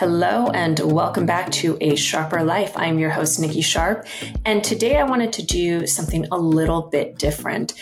Hello 0.00 0.46
and 0.54 0.80
welcome 0.80 1.26
back 1.26 1.50
to 1.50 1.76
A 1.82 1.94
Sharper 1.94 2.42
Life. 2.42 2.72
I'm 2.74 2.98
your 2.98 3.10
host, 3.10 3.38
Nikki 3.38 3.60
Sharp, 3.60 4.06
and 4.46 4.64
today 4.64 4.96
I 4.96 5.02
wanted 5.02 5.30
to 5.34 5.44
do 5.44 5.86
something 5.86 6.26
a 6.32 6.38
little 6.38 6.80
bit 6.80 7.18
different. 7.18 7.74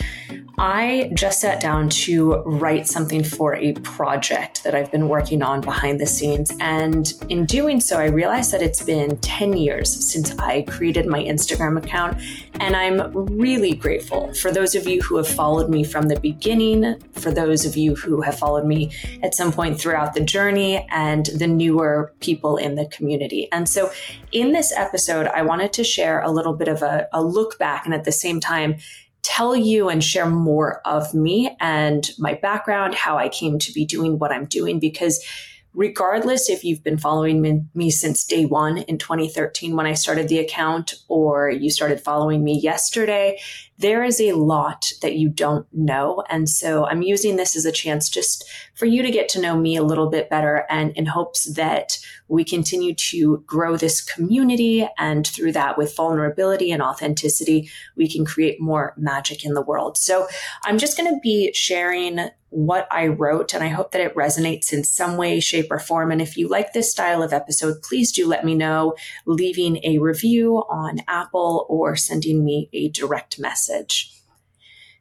I 0.61 1.09
just 1.13 1.39
sat 1.39 1.61
down 1.61 1.87
to 1.87 2.41
write 2.41 2.85
something 2.85 3.23
for 3.23 3.55
a 3.55 3.71
project 3.75 4.65
that 4.65 4.75
I've 4.75 4.91
been 4.91 5.07
working 5.07 5.41
on 5.41 5.61
behind 5.61 6.01
the 6.01 6.05
scenes. 6.05 6.51
And 6.59 7.13
in 7.29 7.45
doing 7.45 7.79
so, 7.79 7.97
I 7.97 8.07
realized 8.07 8.51
that 8.51 8.61
it's 8.61 8.83
been 8.83 9.15
10 9.19 9.53
years 9.53 9.89
since 9.89 10.37
I 10.37 10.63
created 10.63 11.07
my 11.07 11.23
Instagram 11.23 11.81
account. 11.81 12.21
And 12.59 12.75
I'm 12.75 13.13
really 13.37 13.73
grateful 13.73 14.33
for 14.33 14.51
those 14.51 14.75
of 14.75 14.85
you 14.85 15.01
who 15.01 15.15
have 15.15 15.29
followed 15.29 15.69
me 15.69 15.85
from 15.85 16.09
the 16.09 16.19
beginning, 16.19 16.99
for 17.13 17.31
those 17.31 17.65
of 17.65 17.77
you 17.77 17.95
who 17.95 18.19
have 18.19 18.37
followed 18.37 18.65
me 18.65 18.91
at 19.23 19.33
some 19.33 19.53
point 19.53 19.79
throughout 19.79 20.13
the 20.13 20.19
journey, 20.25 20.85
and 20.89 21.27
the 21.27 21.47
newer 21.47 22.08
people 22.19 22.57
in 22.57 22.75
the 22.75 22.85
community. 22.87 23.47
And 23.51 23.67
so 23.67 23.91
in 24.31 24.51
this 24.51 24.71
episode, 24.75 25.27
I 25.27 25.41
wanted 25.41 25.73
to 25.73 25.83
share 25.83 26.21
a 26.21 26.31
little 26.31 26.53
bit 26.53 26.67
of 26.67 26.81
a, 26.81 27.07
a 27.13 27.23
look 27.23 27.57
back 27.57 27.85
and 27.85 27.93
at 27.93 28.03
the 28.03 28.11
same 28.11 28.39
time, 28.39 28.77
tell 29.21 29.55
you 29.55 29.89
and 29.89 30.03
share 30.03 30.29
more 30.29 30.81
of 30.85 31.13
me 31.13 31.55
and 31.59 32.09
my 32.17 32.33
background, 32.35 32.95
how 32.95 33.17
I 33.17 33.29
came 33.29 33.59
to 33.59 33.71
be 33.73 33.85
doing 33.85 34.17
what 34.17 34.31
I'm 34.31 34.45
doing, 34.45 34.79
because 34.79 35.23
regardless 35.73 36.49
if 36.49 36.63
you've 36.63 36.83
been 36.83 36.97
following 36.97 37.41
me, 37.41 37.61
me, 37.73 37.89
since 37.91 38.23
day 38.23 38.45
one 38.45 38.79
in 38.79 38.97
2013 38.97 39.75
when 39.75 39.85
I 39.85 39.93
started 39.93 40.27
the 40.27 40.39
account, 40.39 40.95
or 41.07 41.49
you 41.49 41.69
started 41.69 42.01
following 42.01 42.43
me 42.43 42.59
yesterday, 42.59 43.39
there 43.77 44.03
is 44.03 44.19
a 44.19 44.33
lot 44.33 44.91
that 45.01 45.15
you 45.15 45.29
don't 45.29 45.65
know. 45.71 46.23
And 46.29 46.49
so 46.49 46.85
I'm 46.85 47.01
using 47.01 47.37
this 47.37 47.55
as 47.55 47.65
a 47.65 47.71
chance 47.71 48.09
just 48.09 48.43
for 48.73 48.85
you 48.85 49.01
to 49.03 49.11
get 49.11 49.29
to 49.29 49.41
know 49.41 49.57
me 49.57 49.77
a 49.77 49.83
little 49.83 50.09
bit 50.09 50.29
better 50.29 50.65
and 50.69 50.91
in 50.97 51.05
hopes 51.05 51.53
that 51.53 51.97
we 52.27 52.43
continue 52.43 52.93
to 52.93 53.43
grow 53.47 53.77
this 53.77 54.01
community. 54.01 54.87
And 54.97 55.25
through 55.25 55.53
that, 55.53 55.77
with 55.77 55.95
vulnerability 55.95 56.71
and 56.71 56.81
authenticity, 56.81 57.69
we 57.95 58.09
can 58.09 58.25
create 58.25 58.59
more 58.59 58.93
magic 58.97 59.45
in 59.45 59.53
the 59.53 59.61
world. 59.61 59.97
So 59.97 60.27
I'm 60.65 60.77
just 60.77 60.97
going 60.97 61.13
to 61.13 61.19
be 61.21 61.53
sharing 61.53 62.29
what 62.49 62.87
I 62.91 63.07
wrote, 63.07 63.53
and 63.53 63.63
I 63.63 63.67
hope 63.67 63.91
that 63.91 64.01
it 64.01 64.15
resonates 64.15 64.73
in 64.73 64.83
some 64.83 65.17
way, 65.17 65.39
shape, 65.39 65.67
or 65.71 65.79
form. 65.79 66.11
And 66.11 66.21
if 66.21 66.37
you 66.37 66.47
like 66.47 66.73
this 66.73 66.91
style 66.91 67.21
of 67.21 67.33
episode, 67.33 67.81
please 67.81 68.11
do 68.11 68.27
let 68.27 68.43
me 68.43 68.55
know, 68.55 68.95
leaving 69.25 69.79
a 69.83 69.99
review 69.99 70.57
on 70.69 70.99
Apple 71.07 71.65
or 71.69 71.95
sending 71.95 72.43
me 72.43 72.69
a 72.73 72.89
direct 72.89 73.39
message. 73.39 74.18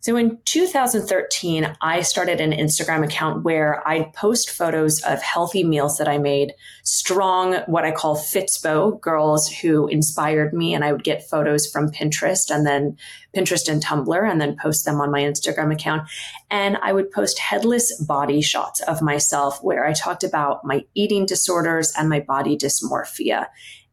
So 0.00 0.16
in 0.16 0.38
2013, 0.44 1.76
I 1.80 2.02
started 2.02 2.40
an 2.40 2.52
Instagram 2.52 3.04
account 3.04 3.42
where 3.42 3.86
I'd 3.86 4.12
post 4.12 4.48
photos 4.48 5.02
of 5.02 5.20
healthy 5.20 5.64
meals 5.64 5.98
that 5.98 6.06
I 6.06 6.18
made, 6.18 6.54
strong, 6.84 7.54
what 7.66 7.84
I 7.84 7.90
call 7.90 8.16
Fitspo 8.16 9.00
girls 9.00 9.48
who 9.48 9.88
inspired 9.88 10.54
me. 10.54 10.72
And 10.72 10.84
I 10.84 10.92
would 10.92 11.02
get 11.02 11.28
photos 11.28 11.66
from 11.66 11.90
Pinterest 11.90 12.48
and 12.48 12.64
then 12.64 12.96
Pinterest 13.34 13.68
and 13.68 13.82
Tumblr 13.82 14.30
and 14.30 14.40
then 14.40 14.56
post 14.56 14.84
them 14.84 15.00
on 15.00 15.10
my 15.10 15.20
Instagram 15.20 15.72
account. 15.72 16.08
And 16.48 16.76
I 16.76 16.92
would 16.92 17.10
post 17.10 17.40
headless 17.40 18.00
body 18.00 18.40
shots 18.40 18.80
of 18.82 19.02
myself 19.02 19.58
where 19.64 19.84
I 19.84 19.94
talked 19.94 20.22
about 20.22 20.64
my 20.64 20.84
eating 20.94 21.26
disorders 21.26 21.92
and 21.98 22.08
my 22.08 22.20
body 22.20 22.56
dysmorphia. 22.56 23.46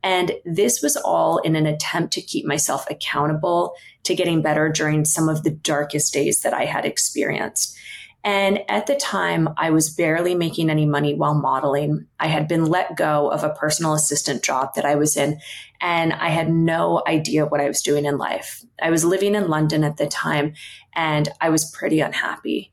And 0.04 0.34
this 0.46 0.84
was 0.84 0.98
all 0.98 1.40
in 1.40 1.56
an 1.56 1.66
attempt 1.66 2.14
to 2.14 2.22
keep 2.22 2.46
myself 2.46 2.86
accountable 2.92 3.74
to 4.06 4.16
getting 4.16 4.42
better 4.42 4.70
during 4.70 5.06
some 5.06 5.30
of 5.30 5.44
the 5.44 5.52
darkest 5.52 6.14
days 6.14 6.42
that 6.42 6.54
I 6.54 6.66
had 6.66 6.86
experienced. 6.86 7.78
And 8.26 8.64
at 8.68 8.88
the 8.88 8.96
time, 8.96 9.50
I 9.56 9.70
was 9.70 9.92
barely 9.92 10.34
making 10.34 10.72
any 10.72 10.88
money 10.88 11.14
while 11.14 11.36
modeling. 11.36 12.08
I 12.20 12.26
had 12.26 12.48
been 12.48 12.66
let 12.66 12.98
go 12.98 13.30
of 13.30 13.44
a 13.44 13.54
personal 13.54 13.94
assistant 13.94 14.44
job 14.44 14.74
that 14.74 14.84
I 14.84 14.96
was 14.96 15.16
in, 15.16 15.40
and 15.80 16.12
I 16.12 16.30
had 16.30 16.50
no 16.52 17.04
idea 17.06 17.46
what 17.46 17.62
I 17.62 17.68
was 17.68 17.84
doing 17.84 18.06
in 18.06 18.18
life. 18.18 18.66
I 18.82 18.90
was 18.90 19.06
living 19.06 19.36
in 19.36 19.48
London 19.48 19.84
at 19.84 19.98
the 19.98 20.08
time, 20.08 20.56
and 20.96 21.30
I 21.40 21.50
was 21.50 21.70
pretty 21.70 22.00
unhappy. 22.00 22.72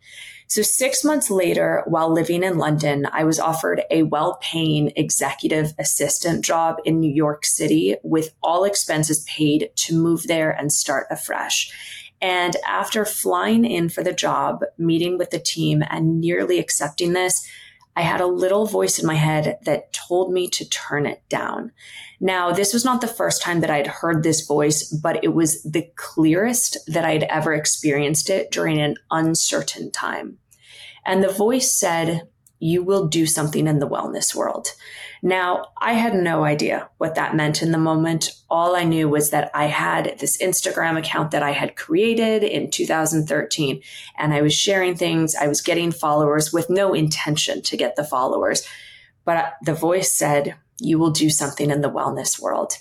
So, 0.55 0.61
six 0.61 1.03
months 1.03 1.31
later, 1.31 1.83
while 1.87 2.13
living 2.13 2.43
in 2.43 2.59
London, 2.59 3.07
I 3.11 3.25
was 3.25 3.41
offered 3.41 3.85
a 3.91 4.03
well 4.03 4.37
paying 4.43 4.93
executive 4.97 5.73
assistant 5.79 6.45
job 6.45 6.77
in 6.85 7.01
New 7.01 7.11
York 7.11 7.47
City 7.47 7.97
with 8.03 8.35
all 8.43 8.65
expenses 8.65 9.25
paid 9.27 9.71
to 9.77 9.99
move 9.99 10.27
there 10.27 10.51
and 10.51 10.71
start 10.71 11.07
afresh. 11.11 11.73
And 12.21 12.55
after 12.69 13.07
flying 13.07 13.65
in 13.65 13.89
for 13.89 14.05
the 14.05 14.13
job, 14.13 14.63
meeting 14.77 15.17
with 15.17 15.31
the 15.31 15.39
team, 15.39 15.83
and 15.89 16.21
nearly 16.21 16.59
accepting 16.59 17.15
this, 17.15 17.49
I 17.97 18.03
had 18.03 18.21
a 18.21 18.27
little 18.27 18.67
voice 18.67 18.99
in 18.99 19.07
my 19.07 19.15
head 19.15 19.57
that 19.65 19.95
told 19.95 20.35
me 20.35 20.49
to 20.49 20.69
turn 20.69 21.07
it 21.07 21.23
down. 21.31 21.73
Now, 22.21 22.53
this 22.53 22.75
was 22.75 22.85
not 22.85 23.01
the 23.01 23.09
first 23.09 23.41
time 23.41 23.61
that 23.61 23.71
I'd 23.71 23.87
heard 23.87 24.23
this 24.23 24.47
voice, 24.47 24.85
but 24.91 25.25
it 25.25 25.35
was 25.35 25.63
the 25.63 25.91
clearest 25.97 26.77
that 26.89 27.07
I'd 27.07 27.25
ever 27.25 27.55
experienced 27.55 28.29
it 28.29 28.51
during 28.51 28.79
an 28.79 28.97
uncertain 29.11 29.91
time. 29.91 30.39
And 31.05 31.23
the 31.23 31.33
voice 31.33 31.73
said, 31.73 32.29
You 32.59 32.83
will 32.83 33.07
do 33.09 33.27
something 33.27 33.67
in 33.67 33.79
the 33.79 33.89
wellness 33.89 34.35
world. 34.35 34.69
Now, 35.25 35.67
I 35.81 35.93
had 35.93 36.15
no 36.15 36.45
idea 36.45 36.89
what 36.99 37.15
that 37.15 37.37
meant 37.37 37.63
in 37.63 37.71
the 37.71 37.79
moment. 37.79 38.33
All 38.51 38.75
I 38.75 38.83
knew 38.83 39.09
was 39.09 39.31
that 39.31 39.53
I 39.55 39.67
had 39.67 40.19
this 40.19 40.43
Instagram 40.43 40.99
account 40.99 41.31
that 41.31 41.45
I 41.45 41.53
had 41.53 41.77
created 41.77 42.43
in 42.43 42.73
2013, 42.73 43.83
and 44.19 44.35
I 44.35 44.43
was 44.43 44.53
sharing 44.53 44.97
things. 44.97 45.37
I 45.37 45.47
was 45.47 45.61
getting 45.61 45.93
followers 45.93 46.53
with 46.53 46.69
no 46.69 46.93
intention 46.93 47.63
to 47.63 47.77
get 47.77 47.95
the 47.95 48.05
followers. 48.05 48.67
But 49.25 49.55
the 49.63 49.75
voice 49.75 50.13
said, 50.13 50.57
You 50.81 50.99
will 50.99 51.13
do 51.13 51.31
something 51.31 51.71
in 51.71 51.83
the 51.83 51.91
wellness 51.91 52.41
world. 52.41 52.75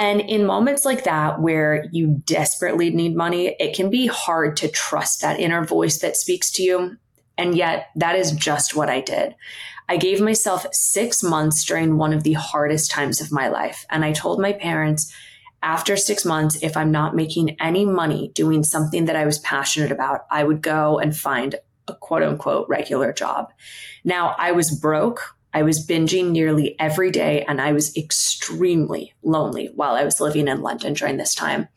And 0.00 0.20
in 0.20 0.46
moments 0.46 0.84
like 0.84 1.04
that, 1.04 1.40
where 1.40 1.86
you 1.92 2.22
desperately 2.24 2.90
need 2.90 3.16
money, 3.16 3.56
it 3.58 3.74
can 3.74 3.90
be 3.90 4.06
hard 4.06 4.56
to 4.58 4.68
trust 4.68 5.20
that 5.20 5.40
inner 5.40 5.64
voice 5.64 5.98
that 5.98 6.16
speaks 6.16 6.50
to 6.52 6.62
you. 6.62 6.96
And 7.38 7.56
yet, 7.56 7.90
that 7.96 8.16
is 8.16 8.32
just 8.32 8.76
what 8.76 8.90
I 8.90 9.00
did. 9.00 9.34
I 9.88 9.96
gave 9.96 10.20
myself 10.20 10.66
six 10.72 11.22
months 11.22 11.64
during 11.64 11.96
one 11.96 12.12
of 12.12 12.24
the 12.24 12.34
hardest 12.34 12.90
times 12.90 13.22
of 13.22 13.32
my 13.32 13.48
life. 13.48 13.86
And 13.88 14.04
I 14.04 14.12
told 14.12 14.38
my 14.38 14.52
parents, 14.52 15.10
after 15.62 15.96
six 15.96 16.24
months, 16.24 16.58
if 16.62 16.76
I'm 16.76 16.90
not 16.90 17.16
making 17.16 17.56
any 17.60 17.86
money 17.86 18.30
doing 18.34 18.62
something 18.62 19.06
that 19.06 19.16
I 19.16 19.24
was 19.24 19.38
passionate 19.38 19.90
about, 19.90 20.26
I 20.30 20.44
would 20.44 20.60
go 20.60 20.98
and 20.98 21.16
find 21.16 21.54
a 21.88 21.94
quote 21.94 22.22
unquote 22.22 22.68
regular 22.68 23.12
job. 23.12 23.50
Now, 24.04 24.34
I 24.38 24.52
was 24.52 24.70
broke. 24.70 25.34
I 25.54 25.62
was 25.62 25.86
binging 25.86 26.30
nearly 26.30 26.78
every 26.78 27.10
day 27.10 27.44
and 27.48 27.60
I 27.60 27.72
was 27.72 27.96
extremely 27.96 29.14
lonely 29.22 29.70
while 29.74 29.94
I 29.94 30.04
was 30.04 30.20
living 30.20 30.46
in 30.46 30.60
London 30.60 30.92
during 30.92 31.16
this 31.16 31.34
time. 31.34 31.68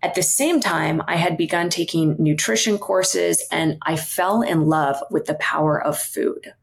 At 0.00 0.14
the 0.14 0.22
same 0.22 0.60
time, 0.60 1.02
I 1.08 1.16
had 1.16 1.36
begun 1.36 1.70
taking 1.70 2.14
nutrition 2.18 2.78
courses 2.78 3.44
and 3.50 3.78
I 3.82 3.96
fell 3.96 4.42
in 4.42 4.66
love 4.66 4.96
with 5.10 5.24
the 5.26 5.34
power 5.34 5.82
of 5.82 5.98
food. 5.98 6.54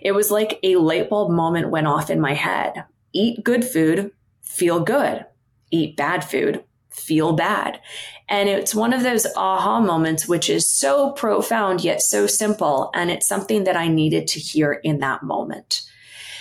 It 0.00 0.12
was 0.12 0.30
like 0.30 0.60
a 0.62 0.76
light 0.76 1.10
bulb 1.10 1.30
moment 1.32 1.70
went 1.70 1.88
off 1.88 2.10
in 2.10 2.20
my 2.20 2.34
head. 2.34 2.84
Eat 3.12 3.42
good 3.42 3.64
food, 3.64 4.12
feel 4.42 4.80
good. 4.80 5.26
Eat 5.72 5.96
bad 5.96 6.24
food, 6.24 6.62
feel 6.90 7.32
bad. 7.32 7.80
And 8.28 8.48
it's 8.48 8.74
one 8.74 8.92
of 8.92 9.02
those 9.02 9.26
aha 9.36 9.80
moments, 9.80 10.28
which 10.28 10.48
is 10.48 10.72
so 10.72 11.10
profound 11.12 11.82
yet 11.82 12.02
so 12.02 12.28
simple. 12.28 12.90
And 12.94 13.10
it's 13.10 13.26
something 13.26 13.64
that 13.64 13.76
I 13.76 13.88
needed 13.88 14.28
to 14.28 14.40
hear 14.40 14.72
in 14.72 15.00
that 15.00 15.24
moment. 15.24 15.82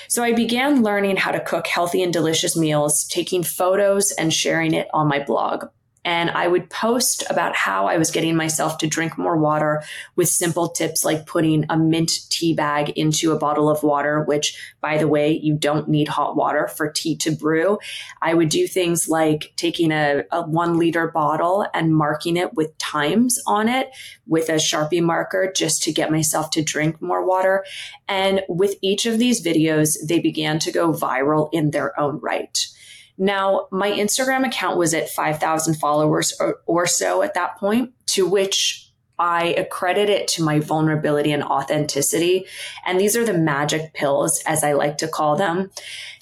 So 0.07 0.23
I 0.23 0.33
began 0.33 0.83
learning 0.83 1.17
how 1.17 1.31
to 1.31 1.39
cook 1.39 1.65
healthy 1.65 2.03
and 2.03 2.13
delicious 2.13 2.55
meals, 2.55 3.03
taking 3.05 3.41
photos 3.41 4.11
and 4.11 4.31
sharing 4.31 4.75
it 4.75 4.87
on 4.93 5.07
my 5.07 5.19
blog 5.23 5.65
and 6.05 6.29
I 6.29 6.47
would 6.47 6.69
post 6.69 7.23
about 7.31 7.55
how 7.55 7.87
I 7.87 7.97
was 7.97 8.11
getting 8.11 8.35
myself 8.35 8.77
to 8.77 8.87
drink 8.87 9.17
more 9.17 9.35
water 9.35 9.83
with 10.15 10.29
simple 10.29 10.69
tips 10.69 11.03
like 11.03 11.25
putting 11.25 11.65
a 11.69 11.77
mint 11.77 12.11
tea 12.29 12.53
bag 12.53 12.91
into 12.91 13.31
a 13.31 13.39
bottle 13.39 13.69
of 13.69 13.81
water, 13.81 14.21
which, 14.23 14.55
by 14.81 14.99
the 14.99 15.07
way, 15.07 15.31
you 15.31 15.55
don't 15.55 15.89
need 15.89 16.07
hot 16.07 16.35
water 16.35 16.67
for 16.67 16.91
tea 16.91 17.17
to 17.17 17.31
brew. 17.31 17.79
I 18.21 18.35
would 18.35 18.49
do 18.49 18.67
things 18.67 19.09
like 19.09 19.53
taking 19.55 19.91
a, 19.91 20.23
a 20.31 20.43
one 20.43 20.77
liter 20.77 21.07
bottle 21.07 21.65
and 21.73 21.95
marking 21.95 22.37
it 22.37 22.53
with 22.53 22.77
times 22.77 23.41
on 23.47 23.67
it 23.67 23.89
with 24.27 24.47
a 24.49 24.53
Sharpie 24.53 25.01
marker 25.01 25.51
just 25.55 25.81
to 25.83 25.91
get 25.91 26.11
myself 26.11 26.51
to 26.51 26.61
drink 26.61 27.01
more 27.01 27.25
water. 27.25 27.65
And 28.07 28.43
with 28.47 28.75
each 28.83 29.07
of 29.07 29.17
these 29.17 29.43
videos, 29.43 29.97
they 30.07 30.19
began 30.19 30.59
to 30.59 30.71
go 30.71 30.93
viral 30.93 31.49
in 31.51 31.71
their 31.71 31.99
own 31.99 32.19
right. 32.19 32.67
Now, 33.17 33.67
my 33.71 33.91
Instagram 33.91 34.45
account 34.45 34.77
was 34.77 34.93
at 34.93 35.09
5,000 35.09 35.75
followers 35.75 36.33
or, 36.39 36.59
or, 36.65 36.85
so 36.85 37.21
at 37.21 37.33
that 37.35 37.57
point, 37.57 37.93
to 38.07 38.27
which 38.27 38.91
I 39.17 39.53
accredit 39.57 40.09
it 40.09 40.27
to 40.29 40.43
my 40.43 40.59
vulnerability 40.59 41.31
and 41.31 41.43
authenticity. 41.43 42.45
And 42.85 42.99
these 42.99 43.15
are 43.15 43.23
the 43.23 43.33
magic 43.33 43.93
pills, 43.93 44.41
as 44.45 44.63
I 44.63 44.73
like 44.73 44.97
to 44.97 45.07
call 45.07 45.37
them. 45.37 45.71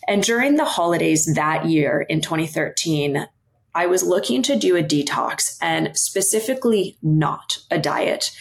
And 0.07 0.21
during 0.21 0.55
the 0.55 0.65
holidays 0.65 1.33
that 1.33 1.65
year 1.65 2.01
in 2.01 2.21
2013, 2.21 3.27
I 3.75 3.87
was 3.87 4.03
looking 4.03 4.43
to 4.43 4.55
do 4.55 4.75
a 4.75 4.83
detox 4.83 5.57
and 5.61 5.97
specifically 5.97 6.97
not 7.01 7.59
a 7.71 7.79
diet. 7.79 8.31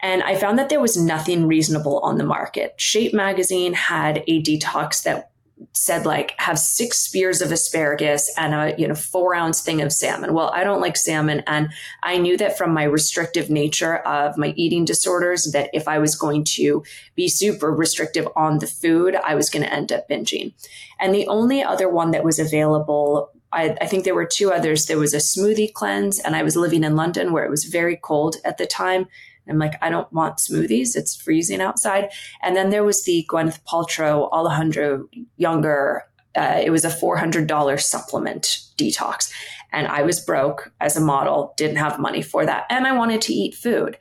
And 0.00 0.22
I 0.22 0.36
found 0.36 0.58
that 0.58 0.68
there 0.68 0.80
was 0.80 0.96
nothing 0.96 1.46
reasonable 1.46 1.98
on 2.00 2.18
the 2.18 2.24
market. 2.24 2.74
Shape 2.76 3.12
magazine 3.12 3.72
had 3.72 4.22
a 4.28 4.42
detox 4.42 5.02
that 5.02 5.32
said 5.72 6.04
like 6.04 6.34
have 6.38 6.58
six 6.58 6.98
spears 6.98 7.40
of 7.40 7.50
asparagus 7.50 8.30
and 8.36 8.54
a 8.54 8.74
you 8.78 8.86
know 8.86 8.94
four 8.94 9.34
ounce 9.34 9.62
thing 9.62 9.80
of 9.80 9.92
salmon. 9.92 10.34
Well 10.34 10.50
i 10.54 10.62
don't 10.62 10.80
like 10.80 10.96
salmon 10.96 11.42
and 11.46 11.70
i 12.02 12.18
knew 12.18 12.36
that 12.36 12.58
from 12.58 12.72
my 12.72 12.84
restrictive 12.84 13.48
nature 13.48 13.96
of 13.98 14.36
my 14.36 14.52
eating 14.56 14.84
disorders 14.84 15.50
that 15.52 15.70
if 15.72 15.88
i 15.88 15.98
was 15.98 16.14
going 16.14 16.44
to 16.44 16.82
be 17.14 17.28
super 17.28 17.72
restrictive 17.72 18.28
on 18.36 18.58
the 18.58 18.66
food 18.66 19.16
i 19.16 19.34
was 19.34 19.48
going 19.48 19.64
to 19.64 19.72
end 19.72 19.92
up 19.92 20.08
binging. 20.08 20.52
And 21.00 21.14
the 21.14 21.26
only 21.26 21.62
other 21.62 21.88
one 21.88 22.10
that 22.10 22.24
was 22.24 22.38
available 22.38 23.30
I, 23.52 23.76
I 23.80 23.86
think 23.86 24.04
there 24.04 24.14
were 24.14 24.26
two 24.26 24.52
others. 24.52 24.86
There 24.86 24.98
was 24.98 25.14
a 25.14 25.18
smoothie 25.18 25.72
cleanse 25.72 26.18
and 26.18 26.36
i 26.36 26.42
was 26.42 26.56
living 26.56 26.84
in 26.84 26.96
london 26.96 27.32
where 27.32 27.44
it 27.44 27.50
was 27.50 27.64
very 27.64 27.96
cold 27.96 28.36
at 28.44 28.58
the 28.58 28.66
time 28.66 29.06
I'm 29.48 29.58
like, 29.58 29.74
I 29.80 29.90
don't 29.90 30.12
want 30.12 30.38
smoothies. 30.38 30.96
It's 30.96 31.14
freezing 31.14 31.60
outside. 31.60 32.10
And 32.42 32.56
then 32.56 32.70
there 32.70 32.84
was 32.84 33.04
the 33.04 33.26
Gwyneth 33.30 33.60
Paltrow, 33.64 34.30
Alejandro 34.30 35.08
Junger. 35.40 36.00
Uh, 36.36 36.60
it 36.62 36.70
was 36.70 36.84
a 36.84 36.90
$400 36.90 37.80
supplement 37.80 38.60
detox. 38.76 39.30
And 39.72 39.86
I 39.86 40.02
was 40.02 40.20
broke 40.20 40.72
as 40.80 40.96
a 40.96 41.00
model, 41.00 41.54
didn't 41.56 41.76
have 41.76 41.98
money 41.98 42.22
for 42.22 42.46
that. 42.46 42.66
And 42.70 42.86
I 42.86 42.92
wanted 42.92 43.20
to 43.22 43.32
eat 43.32 43.54
food. 43.54 43.98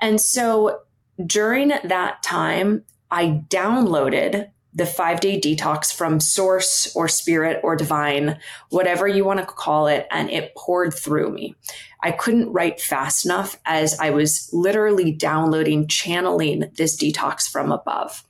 And 0.00 0.20
so 0.20 0.80
during 1.24 1.68
that 1.68 2.22
time, 2.22 2.84
I 3.10 3.42
downloaded 3.48 4.50
the 4.76 4.86
five 4.86 5.20
day 5.20 5.40
detox 5.40 5.92
from 5.92 6.20
source 6.20 6.94
or 6.94 7.08
spirit 7.08 7.60
or 7.64 7.74
divine, 7.74 8.38
whatever 8.68 9.08
you 9.08 9.24
want 9.24 9.40
to 9.40 9.46
call 9.46 9.86
it. 9.88 10.06
And 10.10 10.30
it 10.30 10.54
poured 10.54 10.92
through 10.92 11.32
me. 11.32 11.56
I 12.02 12.12
couldn't 12.12 12.52
write 12.52 12.80
fast 12.80 13.24
enough 13.24 13.58
as 13.64 13.98
I 13.98 14.10
was 14.10 14.50
literally 14.52 15.10
downloading, 15.10 15.88
channeling 15.88 16.70
this 16.76 16.94
detox 16.94 17.50
from 17.50 17.72
above. 17.72 18.22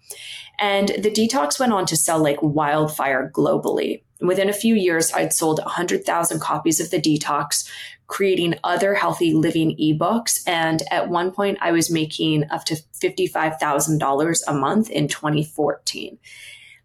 And 0.58 0.88
the 0.88 1.10
detox 1.10 1.58
went 1.58 1.72
on 1.72 1.84
to 1.86 1.96
sell 1.96 2.22
like 2.22 2.38
wildfire 2.40 3.30
globally. 3.34 4.02
Within 4.20 4.48
a 4.48 4.54
few 4.54 4.74
years, 4.74 5.12
I'd 5.12 5.34
sold 5.34 5.58
100,000 5.58 6.40
copies 6.40 6.80
of 6.80 6.90
the 6.90 7.00
detox, 7.00 7.68
creating 8.06 8.54
other 8.64 8.94
healthy 8.94 9.32
living 9.32 9.76
ebooks. 9.80 10.42
And 10.46 10.82
at 10.90 11.08
one 11.08 11.30
point, 11.32 11.58
I 11.60 11.72
was 11.72 11.90
making 11.90 12.44
up 12.50 12.64
to 12.66 12.76
$55,000 13.00 14.42
a 14.46 14.54
month 14.54 14.90
in 14.90 15.08
2014. 15.08 16.18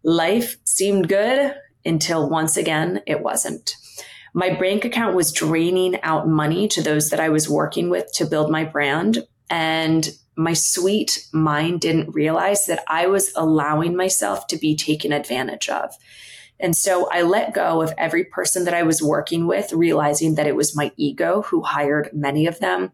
Life 0.02 0.56
seemed 0.64 1.08
good 1.08 1.54
until 1.84 2.28
once 2.28 2.56
again, 2.56 3.02
it 3.06 3.22
wasn't. 3.22 3.76
My 4.34 4.50
bank 4.50 4.84
account 4.84 5.14
was 5.14 5.32
draining 5.32 6.00
out 6.02 6.28
money 6.28 6.66
to 6.68 6.82
those 6.82 7.10
that 7.10 7.20
I 7.20 7.28
was 7.28 7.48
working 7.48 7.90
with 7.90 8.10
to 8.14 8.24
build 8.24 8.50
my 8.50 8.64
brand. 8.64 9.26
And 9.50 10.08
my 10.36 10.54
sweet 10.54 11.26
mind 11.32 11.80
didn't 11.80 12.14
realize 12.14 12.66
that 12.66 12.82
I 12.88 13.06
was 13.06 13.32
allowing 13.36 13.94
myself 13.94 14.46
to 14.48 14.56
be 14.56 14.74
taken 14.74 15.12
advantage 15.12 15.68
of. 15.68 15.94
And 16.62 16.76
so 16.76 17.08
I 17.10 17.22
let 17.22 17.52
go 17.52 17.82
of 17.82 17.92
every 17.98 18.24
person 18.24 18.64
that 18.64 18.72
I 18.72 18.84
was 18.84 19.02
working 19.02 19.48
with, 19.48 19.72
realizing 19.72 20.36
that 20.36 20.46
it 20.46 20.54
was 20.54 20.76
my 20.76 20.92
ego 20.96 21.42
who 21.42 21.60
hired 21.62 22.08
many 22.12 22.46
of 22.46 22.60
them. 22.60 22.92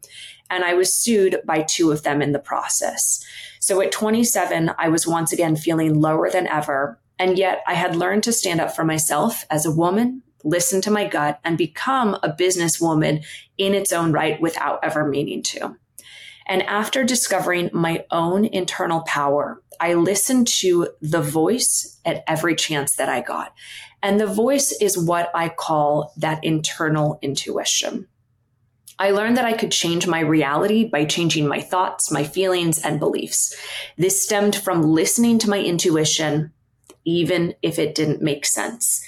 And 0.48 0.64
I 0.64 0.72
was 0.72 0.92
sued 0.92 1.42
by 1.44 1.62
two 1.62 1.92
of 1.92 2.02
them 2.02 2.22
in 2.22 2.32
the 2.32 2.38
process. 2.38 3.22
So 3.60 3.82
at 3.82 3.92
27, 3.92 4.72
I 4.78 4.88
was 4.88 5.06
once 5.06 5.34
again 5.34 5.54
feeling 5.54 6.00
lower 6.00 6.30
than 6.30 6.46
ever. 6.46 6.98
And 7.18 7.36
yet 7.36 7.62
I 7.66 7.74
had 7.74 7.94
learned 7.94 8.22
to 8.22 8.32
stand 8.32 8.60
up 8.60 8.74
for 8.74 8.84
myself 8.84 9.44
as 9.50 9.66
a 9.66 9.70
woman, 9.70 10.22
listen 10.44 10.80
to 10.82 10.90
my 10.90 11.06
gut, 11.06 11.38
and 11.44 11.58
become 11.58 12.14
a 12.22 12.32
businesswoman 12.32 13.22
in 13.58 13.74
its 13.74 13.92
own 13.92 14.12
right 14.12 14.40
without 14.40 14.80
ever 14.82 15.06
meaning 15.06 15.42
to. 15.42 15.76
And 16.48 16.62
after 16.62 17.04
discovering 17.04 17.68
my 17.72 18.04
own 18.10 18.46
internal 18.46 19.02
power, 19.02 19.62
I 19.80 19.94
listened 19.94 20.46
to 20.48 20.88
the 21.02 21.20
voice 21.20 22.00
at 22.04 22.24
every 22.26 22.56
chance 22.56 22.96
that 22.96 23.08
I 23.08 23.20
got. 23.20 23.54
And 24.02 24.18
the 24.18 24.26
voice 24.26 24.72
is 24.72 24.96
what 24.96 25.30
I 25.34 25.50
call 25.50 26.12
that 26.16 26.42
internal 26.42 27.18
intuition. 27.20 28.08
I 28.98 29.10
learned 29.10 29.36
that 29.36 29.44
I 29.44 29.52
could 29.52 29.70
change 29.70 30.06
my 30.06 30.20
reality 30.20 30.84
by 30.84 31.04
changing 31.04 31.46
my 31.46 31.60
thoughts, 31.60 32.10
my 32.10 32.24
feelings, 32.24 32.82
and 32.82 32.98
beliefs. 32.98 33.54
This 33.96 34.22
stemmed 34.22 34.56
from 34.56 34.82
listening 34.82 35.38
to 35.40 35.50
my 35.50 35.60
intuition, 35.60 36.52
even 37.04 37.54
if 37.62 37.78
it 37.78 37.94
didn't 37.94 38.22
make 38.22 38.44
sense. 38.44 39.04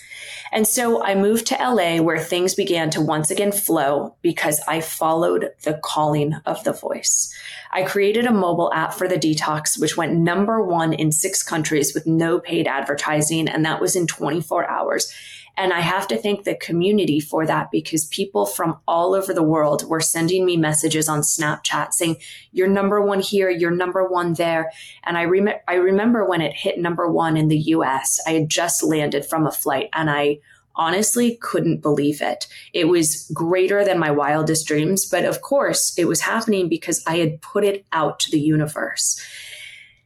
And 0.53 0.67
so 0.67 1.03
I 1.03 1.15
moved 1.15 1.47
to 1.49 1.55
LA 1.55 2.03
where 2.03 2.19
things 2.19 2.55
began 2.55 2.91
to 2.91 3.01
once 3.01 3.31
again 3.31 3.53
flow 3.53 4.17
because 4.21 4.61
I 4.67 4.81
followed 4.81 5.51
the 5.63 5.81
calling 5.83 6.35
of 6.45 6.65
the 6.65 6.73
voice. 6.73 7.33
I 7.73 7.83
created 7.83 8.27
a 8.27 8.33
mobile 8.33 8.73
app 8.73 8.93
for 8.95 9.07
the 9.07 9.17
detox, 9.17 9.81
which 9.81 9.97
went 9.97 10.19
number 10.19 10.63
one 10.63 10.93
in 10.93 11.13
six 11.13 11.43
countries 11.43 11.95
with 11.95 12.07
no 12.07 12.41
paid 12.41 12.67
advertising. 12.67 13.49
And 13.49 13.65
that 13.65 13.81
was 13.81 13.95
in 13.95 14.07
24 14.09 14.69
hours. 14.69 15.13
And 15.57 15.73
I 15.73 15.81
have 15.81 16.09
to 16.09 16.17
thank 16.17 16.45
the 16.45 16.55
community 16.55 17.21
for 17.21 17.47
that 17.47 17.71
because 17.71 18.07
people 18.07 18.47
from 18.47 18.79
all 18.89 19.15
over 19.15 19.35
the 19.35 19.43
world 19.43 19.87
were 19.89 20.01
sending 20.01 20.47
me 20.47 20.57
messages 20.57 21.09
on 21.09 21.21
Snapchat 21.21 21.93
saying, 21.93 22.17
you're 22.53 22.69
number 22.69 23.03
one 23.03 23.21
here, 23.21 23.51
you're 23.51 23.71
number 23.71 24.09
one 24.09 24.35
there. 24.35 24.73
And 25.05 25.19
I, 25.19 25.25
rem- 25.25 25.59
I 25.69 25.75
remember 25.75 26.25
when 26.25 26.41
it 26.41 26.55
hit 26.55 26.79
number 26.79 27.11
one 27.11 27.37
in 27.37 27.49
the 27.49 27.59
US, 27.59 28.21
I 28.27 28.31
had 28.31 28.49
just 28.49 28.83
landed 28.83 29.27
from 29.27 29.47
a 29.47 29.53
flight 29.53 29.91
and 29.93 30.09
I 30.09 30.39
honestly 30.81 31.37
couldn't 31.37 31.83
believe 31.83 32.23
it. 32.23 32.49
It 32.73 32.89
was 32.89 33.31
greater 33.35 33.85
than 33.85 33.99
my 33.99 34.11
wildest 34.11 34.67
dreams. 34.67 35.05
But 35.05 35.27
of 35.27 35.43
course, 35.43 35.97
it 35.99 36.07
was 36.07 36.23
happening 36.23 36.69
because 36.69 37.05
I 37.07 37.19
had 37.19 37.43
put 37.43 37.65
it 37.65 37.85
out 37.93 38.19
to 38.21 38.31
the 38.31 38.41
universe. 38.41 39.21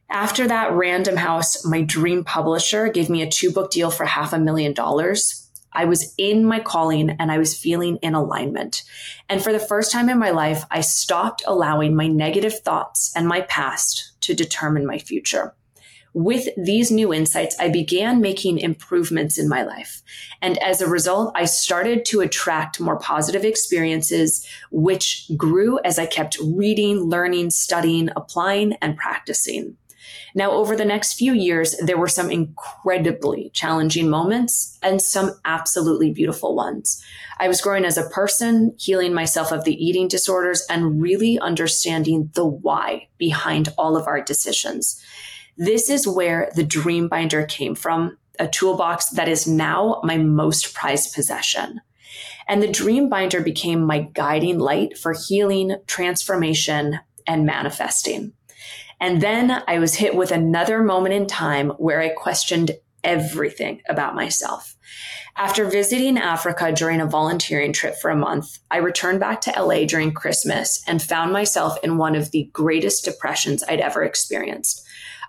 After 0.09 0.47
that, 0.47 0.73
Random 0.73 1.15
House, 1.15 1.65
my 1.65 1.81
dream 1.81 2.23
publisher, 2.23 2.89
gave 2.89 3.09
me 3.09 3.21
a 3.21 3.29
two 3.29 3.51
book 3.51 3.71
deal 3.71 3.89
for 3.89 4.05
half 4.05 4.33
a 4.33 4.37
million 4.37 4.73
dollars. 4.73 5.49
I 5.71 5.85
was 5.85 6.13
in 6.17 6.45
my 6.45 6.59
calling 6.59 7.09
and 7.09 7.31
I 7.31 7.37
was 7.37 7.57
feeling 7.57 7.97
in 7.97 8.13
alignment. 8.13 8.83
And 9.29 9.41
for 9.41 9.51
the 9.51 9.59
first 9.59 9.91
time 9.91 10.09
in 10.09 10.19
my 10.19 10.31
life, 10.31 10.63
I 10.69 10.81
stopped 10.81 11.43
allowing 11.47 11.95
my 11.95 12.07
negative 12.07 12.59
thoughts 12.59 13.11
and 13.15 13.27
my 13.27 13.41
past 13.41 14.11
to 14.21 14.33
determine 14.33 14.85
my 14.85 14.99
future. 14.99 15.53
With 16.15 16.47
these 16.55 16.91
new 16.91 17.13
insights, 17.13 17.57
I 17.59 17.67
began 17.67 18.21
making 18.21 18.59
improvements 18.59 19.37
in 19.37 19.49
my 19.49 19.63
life. 19.63 20.01
And 20.41 20.57
as 20.59 20.79
a 20.79 20.87
result, 20.87 21.33
I 21.35 21.43
started 21.43 22.05
to 22.05 22.21
attract 22.21 22.79
more 22.79 22.97
positive 22.97 23.43
experiences, 23.43 24.47
which 24.71 25.29
grew 25.35 25.77
as 25.83 25.99
I 25.99 26.05
kept 26.05 26.37
reading, 26.39 26.99
learning, 26.99 27.49
studying, 27.49 28.11
applying, 28.15 28.77
and 28.81 28.95
practicing. 28.95 29.75
Now, 30.33 30.51
over 30.51 30.77
the 30.77 30.85
next 30.85 31.15
few 31.15 31.33
years, 31.33 31.75
there 31.83 31.97
were 31.97 32.07
some 32.07 32.31
incredibly 32.31 33.49
challenging 33.53 34.09
moments 34.09 34.79
and 34.81 35.01
some 35.01 35.33
absolutely 35.43 36.11
beautiful 36.11 36.55
ones. 36.55 37.03
I 37.39 37.49
was 37.49 37.59
growing 37.59 37.83
as 37.83 37.97
a 37.97 38.09
person, 38.09 38.73
healing 38.77 39.13
myself 39.13 39.51
of 39.51 39.65
the 39.65 39.75
eating 39.75 40.07
disorders, 40.07 40.65
and 40.69 41.01
really 41.01 41.37
understanding 41.39 42.31
the 42.35 42.45
why 42.45 43.09
behind 43.17 43.73
all 43.77 43.97
of 43.97 44.07
our 44.07 44.21
decisions. 44.21 45.03
This 45.57 45.89
is 45.89 46.07
where 46.07 46.51
the 46.55 46.63
Dream 46.63 47.07
Binder 47.07 47.45
came 47.45 47.75
from, 47.75 48.17
a 48.39 48.47
toolbox 48.47 49.11
that 49.11 49.29
is 49.29 49.47
now 49.47 50.01
my 50.03 50.17
most 50.17 50.73
prized 50.73 51.13
possession. 51.13 51.81
And 52.47 52.61
the 52.61 52.71
Dream 52.71 53.09
Binder 53.09 53.41
became 53.41 53.81
my 53.81 54.01
guiding 54.13 54.59
light 54.59 54.97
for 54.97 55.13
healing, 55.13 55.77
transformation, 55.87 56.99
and 57.25 57.45
manifesting. 57.45 58.33
And 58.99 59.21
then 59.21 59.63
I 59.67 59.79
was 59.79 59.95
hit 59.95 60.15
with 60.15 60.31
another 60.31 60.83
moment 60.83 61.15
in 61.15 61.27
time 61.27 61.69
where 61.71 62.01
I 62.01 62.09
questioned 62.09 62.71
everything 63.03 63.81
about 63.87 64.15
myself. 64.15 64.75
After 65.37 65.69
visiting 65.69 66.17
Africa 66.17 66.71
during 66.71 67.01
a 67.01 67.05
volunteering 67.05 67.73
trip 67.73 67.95
for 67.95 68.09
a 68.09 68.15
month, 68.15 68.59
I 68.71 68.77
returned 68.77 69.19
back 69.19 69.41
to 69.41 69.61
LA 69.61 69.85
during 69.85 70.13
Christmas 70.13 70.83
and 70.87 71.01
found 71.01 71.33
myself 71.33 71.77
in 71.83 71.97
one 71.97 72.15
of 72.15 72.31
the 72.31 72.49
greatest 72.53 73.03
depressions 73.03 73.63
I'd 73.67 73.81
ever 73.81 74.03
experienced. 74.03 74.84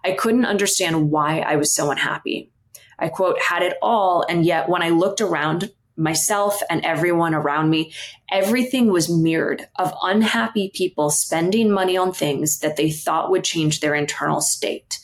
I 0.07 0.13
couldn't 0.13 0.45
understand 0.45 1.11
why 1.11 1.41
I 1.41 1.57
was 1.57 1.75
so 1.75 1.91
unhappy. 1.91 2.53
I 2.97 3.09
quote, 3.09 3.41
had 3.41 3.63
it 3.65 3.77
all. 3.83 4.25
And 4.29 4.47
yet 4.47 4.69
when 4.69 4.81
I 4.81 4.91
looked 4.91 5.21
around 5.21 5.73
myself 5.97 6.63
and 6.71 6.85
everyone 6.85 7.35
around 7.35 7.71
me, 7.71 7.93
everything 8.31 8.93
was 8.93 9.11
mirrored 9.11 9.67
of 9.77 9.93
unhappy 10.05 10.71
people 10.73 11.11
spending 11.11 11.73
money 11.73 11.97
on 11.97 12.13
things 12.13 12.61
that 12.61 12.77
they 12.77 12.89
thought 12.89 13.31
would 13.31 13.43
change 13.43 13.81
their 13.81 13.97
internal 13.97 14.41
state. 14.41 15.01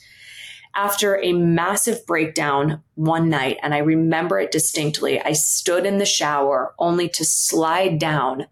After 0.77 1.21
a 1.21 1.33
massive 1.33 2.07
breakdown 2.07 2.85
one 2.95 3.29
night, 3.29 3.59
and 3.61 3.75
I 3.75 3.79
remember 3.79 4.39
it 4.39 4.53
distinctly, 4.53 5.21
I 5.21 5.33
stood 5.33 5.85
in 5.85 5.99
the 5.99 6.07
shower 6.07 6.75
only 6.79 7.09
to 7.09 7.25
slide 7.25 7.99
down, 7.99 8.47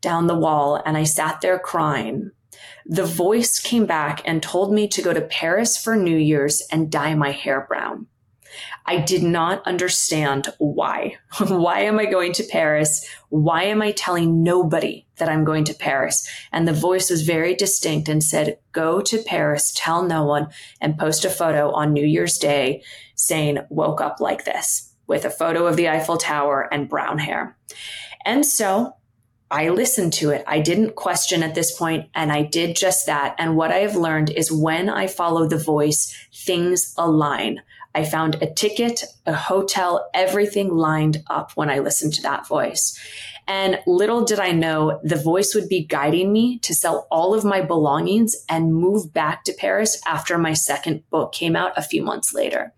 down 0.00 0.28
the 0.28 0.34
wall, 0.34 0.82
and 0.84 0.96
I 0.96 1.04
sat 1.04 1.42
there 1.42 1.58
crying. 1.58 2.30
The 2.86 3.04
voice 3.04 3.58
came 3.58 3.86
back 3.86 4.22
and 4.24 4.42
told 4.42 4.72
me 4.72 4.88
to 4.88 5.02
go 5.02 5.12
to 5.12 5.20
Paris 5.20 5.76
for 5.76 5.96
New 5.96 6.16
Year's 6.16 6.62
and 6.72 6.90
dye 6.90 7.14
my 7.14 7.30
hair 7.30 7.66
brown. 7.68 8.06
I 8.86 8.98
did 8.98 9.22
not 9.22 9.64
understand 9.66 10.48
why. 10.58 11.16
why 11.46 11.80
am 11.80 11.98
I 11.98 12.06
going 12.06 12.32
to 12.34 12.42
Paris? 12.42 13.06
Why 13.28 13.64
am 13.64 13.82
I 13.82 13.92
telling 13.92 14.42
nobody 14.42 15.06
that 15.16 15.28
I'm 15.28 15.44
going 15.44 15.64
to 15.64 15.74
Paris? 15.74 16.28
And 16.52 16.66
the 16.66 16.72
voice 16.72 17.10
was 17.10 17.22
very 17.22 17.54
distinct 17.54 18.08
and 18.08 18.22
said, 18.22 18.58
go 18.72 19.00
to 19.02 19.22
Paris, 19.22 19.72
tell 19.76 20.02
no 20.02 20.24
one, 20.24 20.48
and 20.80 20.98
post 20.98 21.24
a 21.24 21.30
photo 21.30 21.70
on 21.72 21.92
New 21.92 22.04
Year's 22.04 22.38
Day 22.38 22.82
saying, 23.14 23.58
woke 23.68 24.00
up 24.00 24.20
like 24.20 24.44
this 24.44 24.92
with 25.06 25.24
a 25.24 25.30
photo 25.30 25.66
of 25.66 25.76
the 25.76 25.88
Eiffel 25.88 26.16
Tower 26.16 26.68
and 26.72 26.88
brown 26.88 27.18
hair. 27.18 27.56
And 28.24 28.44
so 28.44 28.94
I 29.50 29.70
listened 29.70 30.12
to 30.14 30.30
it. 30.30 30.44
I 30.46 30.60
didn't 30.60 30.94
question 30.94 31.42
at 31.42 31.56
this 31.56 31.76
point, 31.76 32.08
and 32.14 32.30
I 32.30 32.42
did 32.42 32.76
just 32.76 33.06
that. 33.06 33.34
And 33.36 33.56
what 33.56 33.72
I 33.72 33.78
have 33.78 33.96
learned 33.96 34.30
is 34.30 34.52
when 34.52 34.88
I 34.88 35.08
follow 35.08 35.48
the 35.48 35.58
voice, 35.58 36.14
things 36.32 36.94
align. 36.96 37.62
I 37.92 38.04
found 38.04 38.36
a 38.36 38.52
ticket, 38.52 39.04
a 39.26 39.32
hotel, 39.32 40.08
everything 40.14 40.68
lined 40.68 41.24
up 41.28 41.52
when 41.56 41.68
I 41.68 41.80
listened 41.80 42.14
to 42.14 42.22
that 42.22 42.46
voice. 42.46 42.96
And 43.48 43.80
little 43.84 44.24
did 44.24 44.38
I 44.38 44.52
know 44.52 45.00
the 45.02 45.16
voice 45.16 45.56
would 45.56 45.68
be 45.68 45.84
guiding 45.84 46.32
me 46.32 46.60
to 46.60 46.72
sell 46.72 47.08
all 47.10 47.34
of 47.34 47.44
my 47.44 47.60
belongings 47.60 48.36
and 48.48 48.72
move 48.72 49.12
back 49.12 49.42
to 49.44 49.52
Paris 49.52 50.00
after 50.06 50.38
my 50.38 50.52
second 50.52 51.02
book 51.10 51.32
came 51.32 51.56
out 51.56 51.72
a 51.76 51.82
few 51.82 52.04
months 52.04 52.32
later. 52.32 52.72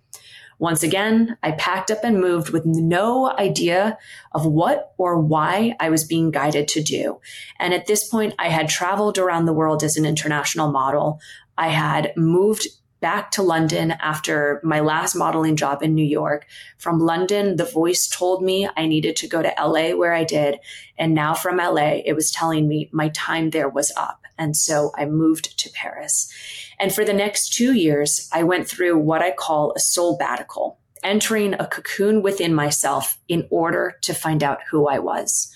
Once 0.62 0.84
again, 0.84 1.36
I 1.42 1.50
packed 1.50 1.90
up 1.90 2.04
and 2.04 2.20
moved 2.20 2.50
with 2.50 2.64
no 2.64 3.36
idea 3.36 3.98
of 4.30 4.46
what 4.46 4.92
or 4.96 5.18
why 5.20 5.74
I 5.80 5.90
was 5.90 6.04
being 6.04 6.30
guided 6.30 6.68
to 6.68 6.80
do. 6.80 7.18
And 7.58 7.74
at 7.74 7.86
this 7.86 8.08
point, 8.08 8.34
I 8.38 8.48
had 8.48 8.68
traveled 8.68 9.18
around 9.18 9.46
the 9.46 9.52
world 9.52 9.82
as 9.82 9.96
an 9.96 10.06
international 10.06 10.70
model. 10.70 11.18
I 11.58 11.70
had 11.70 12.12
moved 12.16 12.68
back 13.02 13.32
to 13.32 13.42
London 13.42 13.90
after 14.00 14.60
my 14.62 14.80
last 14.80 15.14
modeling 15.14 15.56
job 15.56 15.82
in 15.82 15.94
New 15.94 16.06
York. 16.06 16.46
From 16.78 17.00
London, 17.00 17.56
the 17.56 17.64
voice 17.64 18.08
told 18.08 18.42
me 18.42 18.68
I 18.76 18.86
needed 18.86 19.16
to 19.16 19.28
go 19.28 19.42
to 19.42 19.52
LA 19.60 19.94
where 19.94 20.14
I 20.14 20.24
did. 20.24 20.60
And 20.96 21.12
now 21.12 21.34
from 21.34 21.58
LA, 21.58 22.00
it 22.06 22.14
was 22.14 22.30
telling 22.30 22.68
me 22.68 22.88
my 22.92 23.08
time 23.08 23.50
there 23.50 23.68
was 23.68 23.92
up. 23.96 24.20
And 24.38 24.56
so 24.56 24.92
I 24.96 25.04
moved 25.04 25.58
to 25.58 25.70
Paris. 25.70 26.32
And 26.78 26.94
for 26.94 27.04
the 27.04 27.12
next 27.12 27.52
two 27.52 27.74
years, 27.74 28.28
I 28.32 28.44
went 28.44 28.68
through 28.68 28.98
what 28.98 29.20
I 29.20 29.32
call 29.32 29.72
a 29.74 29.80
soul 29.80 30.16
batical, 30.16 30.76
entering 31.02 31.54
a 31.54 31.66
cocoon 31.66 32.22
within 32.22 32.54
myself 32.54 33.18
in 33.28 33.46
order 33.50 33.98
to 34.02 34.14
find 34.14 34.42
out 34.42 34.60
who 34.70 34.86
I 34.86 35.00
was. 35.00 35.52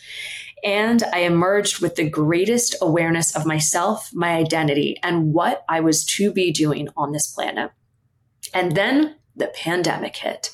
And 0.67 1.05
I 1.13 1.21
emerged 1.21 1.81
with 1.81 1.95
the 1.95 2.11
greatest 2.11 2.75
awareness 2.83 3.37
of 3.37 3.47
myself, 3.47 4.11
my 4.13 4.35
identity, 4.35 4.99
and 5.01 5.33
what 5.33 5.65
I 5.69 5.79
was 5.79 6.05
to 6.17 6.33
be 6.33 6.51
doing 6.51 6.89
on 6.97 7.13
this 7.13 7.29
planet. 7.33 7.71
And 8.53 8.73
then 8.73 9.15
the 9.37 9.47
pandemic 9.47 10.17
hit. 10.17 10.51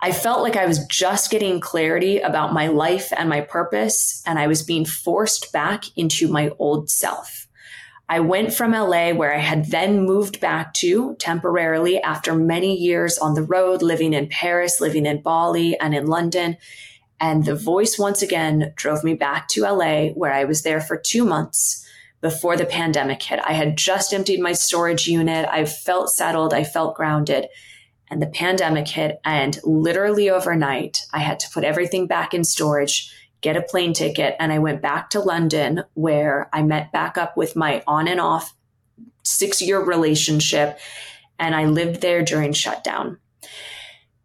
I 0.00 0.10
felt 0.10 0.42
like 0.42 0.56
I 0.56 0.66
was 0.66 0.84
just 0.86 1.30
getting 1.30 1.60
clarity 1.60 2.18
about 2.18 2.52
my 2.52 2.66
life 2.66 3.12
and 3.16 3.28
my 3.28 3.40
purpose, 3.40 4.20
and 4.26 4.36
I 4.36 4.48
was 4.48 4.64
being 4.64 4.84
forced 4.84 5.52
back 5.52 5.84
into 5.96 6.26
my 6.26 6.50
old 6.58 6.90
self. 6.90 7.46
I 8.08 8.18
went 8.18 8.52
from 8.52 8.72
LA, 8.72 9.12
where 9.12 9.32
I 9.32 9.38
had 9.38 9.66
then 9.66 10.06
moved 10.06 10.40
back 10.40 10.74
to 10.74 11.14
temporarily 11.20 12.02
after 12.02 12.34
many 12.34 12.76
years 12.76 13.16
on 13.16 13.34
the 13.34 13.44
road, 13.44 13.80
living 13.80 14.12
in 14.12 14.26
Paris, 14.26 14.80
living 14.80 15.06
in 15.06 15.22
Bali, 15.22 15.78
and 15.78 15.94
in 15.94 16.08
London. 16.08 16.56
And 17.20 17.44
the 17.44 17.54
voice 17.54 17.98
once 17.98 18.22
again 18.22 18.72
drove 18.76 19.04
me 19.04 19.14
back 19.14 19.48
to 19.48 19.62
LA, 19.62 20.08
where 20.08 20.32
I 20.32 20.44
was 20.44 20.62
there 20.62 20.80
for 20.80 20.96
two 20.96 21.24
months 21.24 21.86
before 22.20 22.56
the 22.56 22.66
pandemic 22.66 23.22
hit. 23.22 23.40
I 23.44 23.52
had 23.52 23.76
just 23.76 24.12
emptied 24.12 24.40
my 24.40 24.52
storage 24.52 25.06
unit. 25.06 25.46
I 25.50 25.64
felt 25.64 26.10
settled. 26.10 26.54
I 26.54 26.64
felt 26.64 26.96
grounded. 26.96 27.46
And 28.08 28.20
the 28.20 28.26
pandemic 28.26 28.88
hit. 28.88 29.20
And 29.24 29.58
literally 29.64 30.30
overnight, 30.30 31.06
I 31.12 31.18
had 31.18 31.38
to 31.40 31.50
put 31.50 31.64
everything 31.64 32.06
back 32.06 32.34
in 32.34 32.44
storage 32.44 33.14
get 33.40 33.56
a 33.56 33.62
plane 33.62 33.92
ticket, 33.92 34.36
and 34.38 34.52
I 34.52 34.58
went 34.58 34.82
back 34.82 35.10
to 35.10 35.20
London 35.20 35.84
where 35.94 36.48
I 36.52 36.62
met 36.62 36.92
back 36.92 37.16
up 37.16 37.36
with 37.36 37.56
my 37.56 37.82
on 37.86 38.08
and 38.08 38.20
off 38.20 38.54
six 39.22 39.62
year 39.62 39.82
relationship. 39.82 40.78
And 41.38 41.54
I 41.54 41.64
lived 41.64 42.02
there 42.02 42.22
during 42.22 42.52
shutdown. 42.52 43.18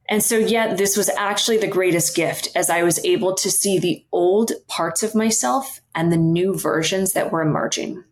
And 0.07 0.21
so, 0.21 0.37
yet, 0.37 0.77
this 0.77 0.95
was 0.95 1.09
actually 1.09 1.57
the 1.57 1.67
greatest 1.67 2.15
gift 2.15 2.49
as 2.55 2.69
I 2.69 2.83
was 2.83 3.03
able 3.03 3.33
to 3.35 3.49
see 3.49 3.79
the 3.79 4.05
old 4.11 4.51
parts 4.67 5.01
of 5.01 5.15
myself 5.15 5.81
and 5.95 6.11
the 6.11 6.17
new 6.17 6.57
versions 6.57 7.13
that 7.13 7.31
were 7.31 7.41
emerging. 7.41 8.03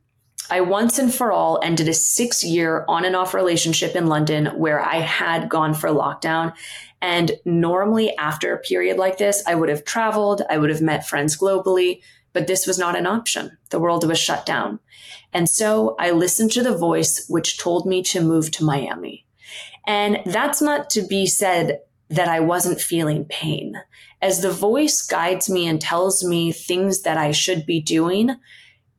I 0.49 0.61
once 0.61 0.99
and 0.99 1.13
for 1.13 1.31
all 1.31 1.59
ended 1.63 1.87
a 1.87 1.93
six 1.93 2.43
year 2.43 2.83
on 2.87 3.05
and 3.05 3.15
off 3.15 3.33
relationship 3.33 3.95
in 3.95 4.07
London 4.07 4.47
where 4.57 4.79
I 4.79 4.97
had 4.97 5.49
gone 5.49 5.73
for 5.73 5.89
lockdown. 5.89 6.53
And 7.01 7.33
normally, 7.45 8.15
after 8.17 8.53
a 8.53 8.59
period 8.59 8.97
like 8.97 9.17
this, 9.17 9.43
I 9.45 9.55
would 9.55 9.69
have 9.69 9.85
traveled, 9.85 10.41
I 10.49 10.57
would 10.57 10.69
have 10.69 10.81
met 10.81 11.07
friends 11.07 11.37
globally, 11.37 12.01
but 12.33 12.47
this 12.47 12.65
was 12.65 12.79
not 12.79 12.97
an 12.97 13.05
option. 13.05 13.57
The 13.69 13.79
world 13.79 14.07
was 14.07 14.19
shut 14.19 14.45
down. 14.45 14.79
And 15.33 15.47
so 15.49 15.95
I 15.99 16.11
listened 16.11 16.51
to 16.53 16.63
the 16.63 16.77
voice 16.77 17.25
which 17.27 17.57
told 17.57 17.85
me 17.85 18.03
to 18.03 18.21
move 18.21 18.51
to 18.51 18.63
Miami. 18.63 19.25
And 19.85 20.21
that's 20.25 20.61
not 20.61 20.89
to 20.91 21.01
be 21.01 21.25
said 21.25 21.79
that 22.09 22.27
I 22.27 22.39
wasn't 22.39 22.79
feeling 22.79 23.25
pain. 23.25 23.75
As 24.21 24.41
the 24.41 24.51
voice 24.51 25.05
guides 25.05 25.49
me 25.49 25.67
and 25.67 25.81
tells 25.81 26.23
me 26.23 26.51
things 26.51 27.01
that 27.01 27.17
I 27.17 27.31
should 27.31 27.65
be 27.65 27.81
doing, 27.81 28.35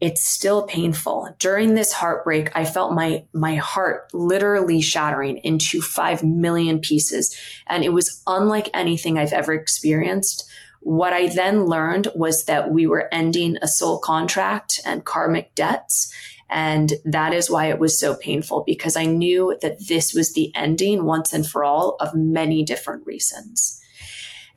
it's 0.01 0.23
still 0.23 0.67
painful. 0.67 1.35
During 1.39 1.75
this 1.75 1.93
heartbreak, 1.93 2.51
I 2.55 2.65
felt 2.65 2.93
my, 2.93 3.25
my 3.33 3.55
heart 3.55 4.13
literally 4.13 4.83
shattering 4.83 5.39
into 5.39 5.81
5 5.81 6.23
million 6.25 6.81
pieces. 6.81 7.35
And 7.67 7.85
it 7.85 7.93
was 7.93 8.23
unlike 8.27 8.69
anything 8.75 9.19
I've 9.19 9.33
ever 9.33 9.55
experienced. 9.55 10.45
What 10.81 11.15
I 11.15 11.29
then 11.29 11.65
learned 11.65 12.09
was 12.15 12.45
that 12.45 12.71
we 12.71 12.87
were 12.87 13.09
ending 13.13 13.57
a 13.63 13.69
soul 13.69 13.99
contract 13.99 14.81
and 14.85 15.07
karmic 15.07 15.55
debts. 15.55 16.13
And 16.55 16.93
that 17.05 17.35
is 17.35 17.51
why 17.51 17.67
it 17.67 17.81
was 17.81 17.99
so 17.99 18.15
painful 18.15 18.63
because 18.65 18.97
I 18.97 19.07
knew 19.07 19.59
that 19.61 19.89
this 19.89 20.15
was 20.15 20.35
the 20.35 20.53
ending 20.55 21.05
once 21.05 21.33
and 21.33 21.45
for 21.45 21.65
all 21.65 21.97
of 21.99 22.15
many 22.15 22.63
different 22.63 23.05
reasons. 23.05 23.81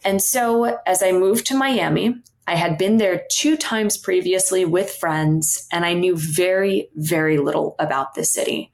And 0.05 0.21
so 0.21 0.77
as 0.85 1.01
I 1.01 1.11
moved 1.11 1.47
to 1.47 1.57
Miami, 1.57 2.21
I 2.45 2.53
had 2.53 2.77
been 2.77 2.97
there 2.97 3.25
two 3.31 3.57
times 3.57 3.97
previously 3.97 4.63
with 4.63 4.91
friends, 4.91 5.67
and 5.71 5.83
I 5.83 5.93
knew 5.93 6.15
very, 6.15 6.89
very 6.95 7.39
little 7.39 7.75
about 7.79 8.13
the 8.13 8.23
city. 8.23 8.71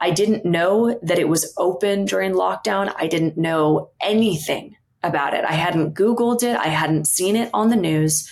I 0.00 0.10
didn't 0.10 0.44
know 0.44 0.98
that 1.00 1.18
it 1.20 1.28
was 1.28 1.54
open 1.56 2.06
during 2.06 2.32
lockdown. 2.32 2.92
I 2.96 3.06
didn't 3.06 3.38
know 3.38 3.90
anything 4.00 4.76
about 5.04 5.32
it. 5.32 5.44
I 5.44 5.52
hadn't 5.52 5.94
Googled 5.94 6.42
it. 6.42 6.56
I 6.56 6.66
hadn't 6.66 7.06
seen 7.06 7.36
it 7.36 7.50
on 7.54 7.70
the 7.70 7.76
news. 7.76 8.28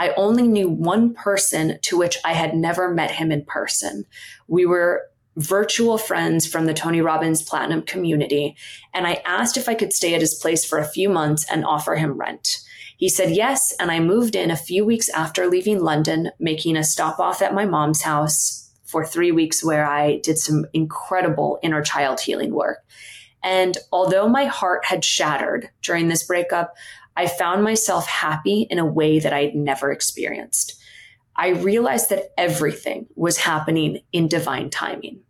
I 0.00 0.14
only 0.16 0.48
knew 0.48 0.66
one 0.66 1.12
person 1.12 1.78
to 1.82 1.98
which 1.98 2.16
I 2.24 2.32
had 2.32 2.56
never 2.56 2.88
met 2.88 3.10
him 3.10 3.30
in 3.30 3.44
person. 3.44 4.06
We 4.48 4.64
were 4.64 5.02
virtual 5.36 5.98
friends 5.98 6.46
from 6.46 6.64
the 6.64 6.72
Tony 6.72 7.02
Robbins 7.02 7.42
Platinum 7.42 7.82
community, 7.82 8.56
and 8.94 9.06
I 9.06 9.20
asked 9.26 9.58
if 9.58 9.68
I 9.68 9.74
could 9.74 9.92
stay 9.92 10.14
at 10.14 10.22
his 10.22 10.34
place 10.34 10.64
for 10.64 10.78
a 10.78 10.88
few 10.88 11.10
months 11.10 11.44
and 11.52 11.66
offer 11.66 11.96
him 11.96 12.18
rent. 12.18 12.60
He 12.96 13.10
said 13.10 13.32
yes, 13.32 13.74
and 13.78 13.90
I 13.90 14.00
moved 14.00 14.34
in 14.34 14.50
a 14.50 14.56
few 14.56 14.86
weeks 14.86 15.10
after 15.10 15.46
leaving 15.46 15.80
London, 15.80 16.30
making 16.40 16.78
a 16.78 16.82
stop 16.82 17.18
off 17.20 17.42
at 17.42 17.52
my 17.52 17.66
mom's 17.66 18.00
house 18.00 18.70
for 18.86 19.04
three 19.04 19.32
weeks 19.32 19.62
where 19.62 19.86
I 19.86 20.16
did 20.20 20.38
some 20.38 20.64
incredible 20.72 21.58
inner 21.62 21.82
child 21.82 22.20
healing 22.20 22.54
work. 22.54 22.78
And 23.42 23.76
although 23.92 24.28
my 24.28 24.44
heart 24.44 24.84
had 24.84 25.04
shattered 25.04 25.70
during 25.82 26.08
this 26.08 26.24
breakup, 26.24 26.74
I 27.16 27.26
found 27.26 27.64
myself 27.64 28.06
happy 28.06 28.66
in 28.70 28.78
a 28.78 28.86
way 28.86 29.18
that 29.18 29.32
I 29.32 29.44
had 29.44 29.54
never 29.54 29.90
experienced. 29.90 30.80
I 31.36 31.48
realized 31.48 32.10
that 32.10 32.32
everything 32.36 33.06
was 33.14 33.38
happening 33.38 34.00
in 34.12 34.28
divine 34.28 34.70
timing. 34.70 35.20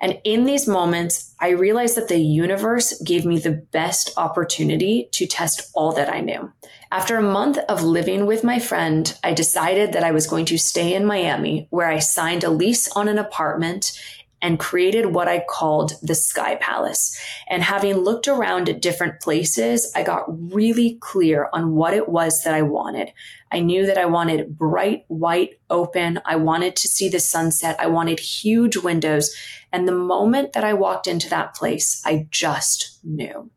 And 0.00 0.20
in 0.24 0.44
these 0.46 0.66
moments, 0.66 1.32
I 1.40 1.50
realized 1.50 1.96
that 1.96 2.08
the 2.08 2.18
universe 2.18 3.00
gave 3.02 3.24
me 3.24 3.38
the 3.38 3.52
best 3.52 4.12
opportunity 4.16 5.08
to 5.12 5.28
test 5.28 5.70
all 5.74 5.92
that 5.92 6.12
I 6.12 6.20
knew. 6.20 6.52
After 6.90 7.16
a 7.16 7.22
month 7.22 7.58
of 7.68 7.84
living 7.84 8.26
with 8.26 8.42
my 8.42 8.58
friend, 8.58 9.16
I 9.22 9.32
decided 9.32 9.92
that 9.92 10.02
I 10.02 10.10
was 10.10 10.26
going 10.26 10.44
to 10.46 10.58
stay 10.58 10.94
in 10.94 11.06
Miami, 11.06 11.68
where 11.70 11.86
I 11.86 12.00
signed 12.00 12.42
a 12.42 12.50
lease 12.50 12.88
on 12.96 13.06
an 13.06 13.16
apartment 13.16 13.96
and 14.42 14.58
created 14.58 15.06
what 15.06 15.28
I 15.28 15.44
called 15.48 15.92
the 16.02 16.16
Sky 16.16 16.56
Palace. 16.56 17.16
And 17.48 17.62
having 17.62 17.94
looked 17.94 18.26
around 18.26 18.68
at 18.68 18.82
different 18.82 19.20
places, 19.20 19.90
I 19.94 20.02
got 20.02 20.24
really 20.52 20.98
clear 21.00 21.48
on 21.52 21.74
what 21.76 21.94
it 21.94 22.08
was 22.08 22.42
that 22.42 22.52
I 22.52 22.62
wanted. 22.62 23.12
I 23.52 23.60
knew 23.60 23.86
that 23.86 23.98
I 23.98 24.06
wanted 24.06 24.58
bright, 24.58 25.04
white, 25.06 25.60
open. 25.70 26.20
I 26.26 26.36
wanted 26.36 26.74
to 26.76 26.88
see 26.88 27.08
the 27.08 27.20
sunset. 27.20 27.76
I 27.78 27.86
wanted 27.86 28.18
huge 28.18 28.76
windows. 28.76 29.34
And 29.72 29.86
the 29.86 29.92
moment 29.92 30.52
that 30.52 30.64
I 30.64 30.74
walked 30.74 31.06
into 31.06 31.30
that 31.30 31.54
place, 31.54 32.02
I 32.04 32.26
just 32.30 32.98
knew. 33.04 33.50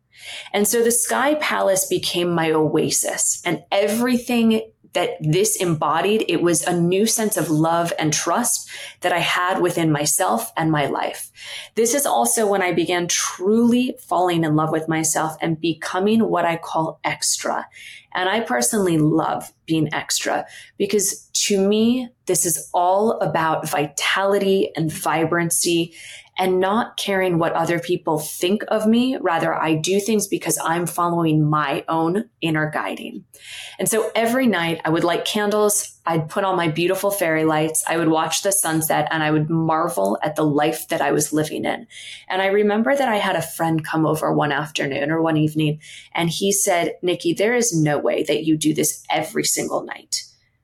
And 0.54 0.68
so 0.68 0.84
the 0.84 0.92
Sky 0.92 1.36
Palace 1.36 1.86
became 1.88 2.32
my 2.32 2.52
oasis 2.52 3.42
and 3.46 3.64
everything 3.72 4.62
that 4.96 5.12
this 5.20 5.58
embodied. 5.58 6.26
It 6.28 6.42
was 6.42 6.64
a 6.64 6.76
new 6.76 7.06
sense 7.06 7.38
of 7.38 7.52
love 7.52 7.94
and 8.00 8.12
trust 8.12 8.68
that 9.02 9.14
I 9.14 9.20
had 9.20 9.62
within 9.62 9.92
myself 9.92 10.52
and 10.58 10.72
my 10.72 10.88
life. 10.88 11.32
This 11.76 11.94
is 11.94 12.06
also 12.06 12.48
when 12.48 12.64
I 12.64 12.72
began 12.72 13.08
truly 13.08 13.96
falling 14.00 14.44
in 14.44 14.56
love 14.56 14.72
with 14.72 14.88
myself 14.88 15.38
and 15.42 15.62
becoming 15.62 16.28
what 16.28 16.46
I 16.46 16.56
call 16.56 17.00
extra. 17.04 17.68
And 18.16 18.30
I 18.30 18.40
personally 18.40 18.98
love 18.98 19.52
being 19.66 19.94
extra 19.94 20.46
because 20.78 21.30
to 21.46 21.60
me, 21.60 22.10
this 22.26 22.46
is 22.46 22.70
all 22.74 23.20
about 23.20 23.70
vitality 23.70 24.72
and 24.76 24.92
vibrancy 24.92 25.94
and 26.38 26.60
not 26.60 26.98
caring 26.98 27.38
what 27.38 27.54
other 27.54 27.80
people 27.80 28.20
think 28.20 28.64
of 28.68 28.86
me. 28.86 29.18
Rather, 29.22 29.54
I 29.54 29.76
do 29.76 30.00
things 30.00 30.28
because 30.28 30.60
I'm 30.62 30.86
following 30.86 31.50
my 31.50 31.86
own 31.88 32.30
inner 32.42 32.70
guiding. 32.70 33.24
And 33.80 33.88
so 33.88 34.12
every 34.16 34.46
night 34.46 34.82
I 34.84 34.90
would 34.90 35.04
light 35.04 35.26
candles. 35.26 36.00
I'd 36.06 36.30
put 36.30 36.44
on 36.44 36.58
my 36.58 36.68
beautiful 36.68 37.10
fairy 37.10 37.46
lights. 37.46 37.84
I 37.88 37.98
would 37.98 38.10
watch 38.10 38.44
the 38.44 38.52
sunset 38.52 39.08
and 39.12 39.24
I 39.24 39.32
would 39.32 39.50
marvel 39.50 40.20
at 40.22 40.36
the 40.36 40.44
life 40.44 40.88
that 40.90 41.02
I 41.02 41.12
was 41.12 41.34
living 41.34 41.66
in. 41.66 41.88
And 42.28 42.42
I 42.42 42.48
remember 42.48 42.96
that 42.96 43.10
I 43.10 43.18
had 43.18 43.36
a 43.36 43.42
friend 43.42 43.84
come 43.84 44.06
over 44.06 44.34
one 44.34 44.52
afternoon 44.52 45.12
or 45.12 45.22
one 45.22 45.38
evening 45.38 45.80
and 46.14 46.30
he 46.30 46.52
said, 46.52 46.96
Nikki, 47.02 47.34
there 47.34 47.56
is 47.56 47.76
no 47.76 47.98
way 47.98 48.24
that 48.24 48.44
you 48.44 48.58
do 48.58 48.74
this 48.74 49.04
every 49.10 49.46
single 49.46 49.84
night. 49.84 50.24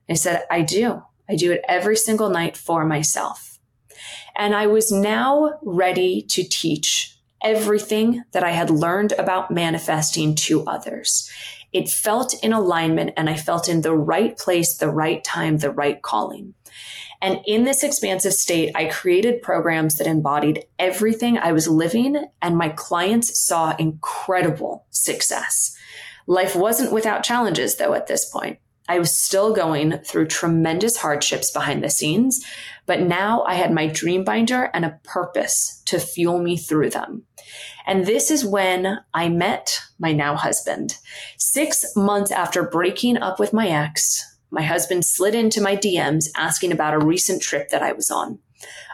I 0.10 0.16
said, 0.16 0.44
I 0.52 0.62
do. 0.62 1.02
I 1.30 1.36
do 1.36 1.54
it 1.54 1.64
every 1.68 1.96
single 1.96 2.30
night 2.30 2.58
for 2.58 2.86
myself. 2.86 3.51
And 4.38 4.56
I 4.56 4.68
was 4.68 4.92
now 4.92 5.60
ready 5.62 6.22
to 6.30 6.44
teach 6.44 7.18
everything 7.44 8.24
that 8.32 8.44
I 8.44 8.52
had 8.52 8.70
learned 8.70 9.14
about 9.14 9.52
manifesting 9.52 10.36
to 10.36 10.64
others. 10.66 11.30
It 11.74 11.90
felt 11.90 12.34
in 12.44 12.54
alignment 12.54 13.14
and 13.18 13.30
I 13.30 13.36
felt 13.36 13.70
in 13.70 13.82
the 13.82 13.96
right 13.96 14.38
place, 14.38 14.78
the 14.78 14.90
right 14.90 15.24
time, 15.24 15.58
the 15.58 15.72
right 15.72 16.02
calling. 16.02 16.54
And 17.22 17.40
in 17.46 17.64
this 17.66 17.84
expansive 17.84 18.34
state, 18.34 18.72
I 18.76 18.86
created 18.86 19.44
programs 19.44 19.96
that 19.98 20.08
embodied 20.08 20.66
everything 20.80 21.38
I 21.38 21.52
was 21.52 21.68
living, 21.68 22.26
and 22.42 22.58
my 22.58 22.70
clients 22.70 23.40
saw 23.40 23.76
incredible 23.78 24.86
success. 24.90 25.78
Life 26.26 26.56
wasn't 26.56 26.92
without 26.92 27.24
challenges, 27.24 27.76
though, 27.76 27.94
at 27.94 28.08
this 28.08 28.26
point. 28.28 28.58
I 28.90 29.00
was 29.00 29.18
still 29.18 29.54
going 29.54 30.00
through 30.00 30.28
tremendous 30.28 30.98
hardships 30.98 31.52
behind 31.52 31.84
the 31.84 31.90
scenes, 31.90 32.44
but 32.86 33.02
now 33.02 33.44
I 33.44 33.54
had 33.54 33.72
my 33.72 33.88
dream 33.88 34.24
binder 34.24 34.70
and 34.74 34.84
a 34.84 35.00
purpose 35.04 35.82
to 35.86 36.00
fuel 36.00 36.40
me 36.40 36.58
through 36.58 36.90
them. 36.90 37.24
And 37.86 38.06
this 38.06 38.30
is 38.32 38.46
when 38.46 39.00
I 39.14 39.30
met 39.30 39.82
my 40.00 40.12
now 40.12 40.36
husband. 40.36 40.98
Six 41.38 41.96
months 41.96 42.32
after 42.32 42.64
breaking 42.64 43.18
up 43.18 43.40
with 43.40 43.54
my 43.54 43.68
ex, 43.68 44.38
my 44.50 44.62
husband 44.62 45.06
slid 45.06 45.36
into 45.36 45.62
my 45.62 45.78
DMs 45.78 46.26
asking 46.36 46.72
about 46.72 46.94
a 46.94 47.00
recent 47.00 47.42
trip 47.42 47.70
that 47.70 47.82
I 47.82 47.94
was 47.94 48.12
on. 48.12 48.40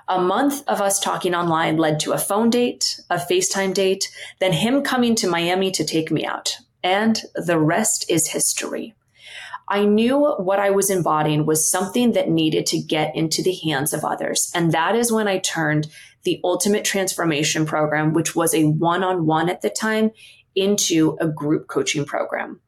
A 0.08 0.22
month 0.22 0.64
of 0.68 0.80
us 0.80 1.00
talking 1.00 1.36
online 1.36 1.78
led 1.78 2.00
to 2.02 2.14
a 2.14 2.18
phone 2.18 2.50
date, 2.50 3.02
a 3.10 3.18
FaceTime 3.18 3.74
date, 3.74 4.10
then 4.40 4.54
him 4.54 4.82
coming 4.82 5.16
to 5.16 5.28
Miami 5.28 5.72
to 5.72 5.84
take 5.84 6.12
me 6.12 6.26
out. 6.26 6.58
And 6.84 7.22
the 7.36 7.60
rest 7.60 8.10
is 8.10 8.30
history. 8.30 8.96
I 9.70 9.84
knew 9.84 10.18
what 10.38 10.60
I 10.60 10.70
was 10.70 10.90
embodying 10.90 11.46
was 11.46 11.70
something 11.70 12.14
that 12.14 12.30
needed 12.30 12.66
to 12.68 12.80
get 12.80 13.16
into 13.16 13.44
the 13.44 13.56
hands 13.66 13.94
of 13.94 14.06
others. 14.06 14.50
And 14.56 14.72
that 14.72 14.96
is 14.96 15.12
when 15.12 15.28
I 15.28 15.40
turned 15.40 15.88
the 16.24 16.40
Ultimate 16.44 16.86
Transformation 16.86 17.66
Program, 17.66 18.14
which 18.14 18.36
was 18.36 18.54
a 18.54 18.66
one 18.66 19.04
on 19.04 19.26
one 19.26 19.50
at 19.50 19.62
the 19.62 19.70
time, 19.70 20.12
into 20.56 21.18
a 21.20 21.28
group 21.28 21.68
coaching 21.68 22.06
program. 22.06 22.62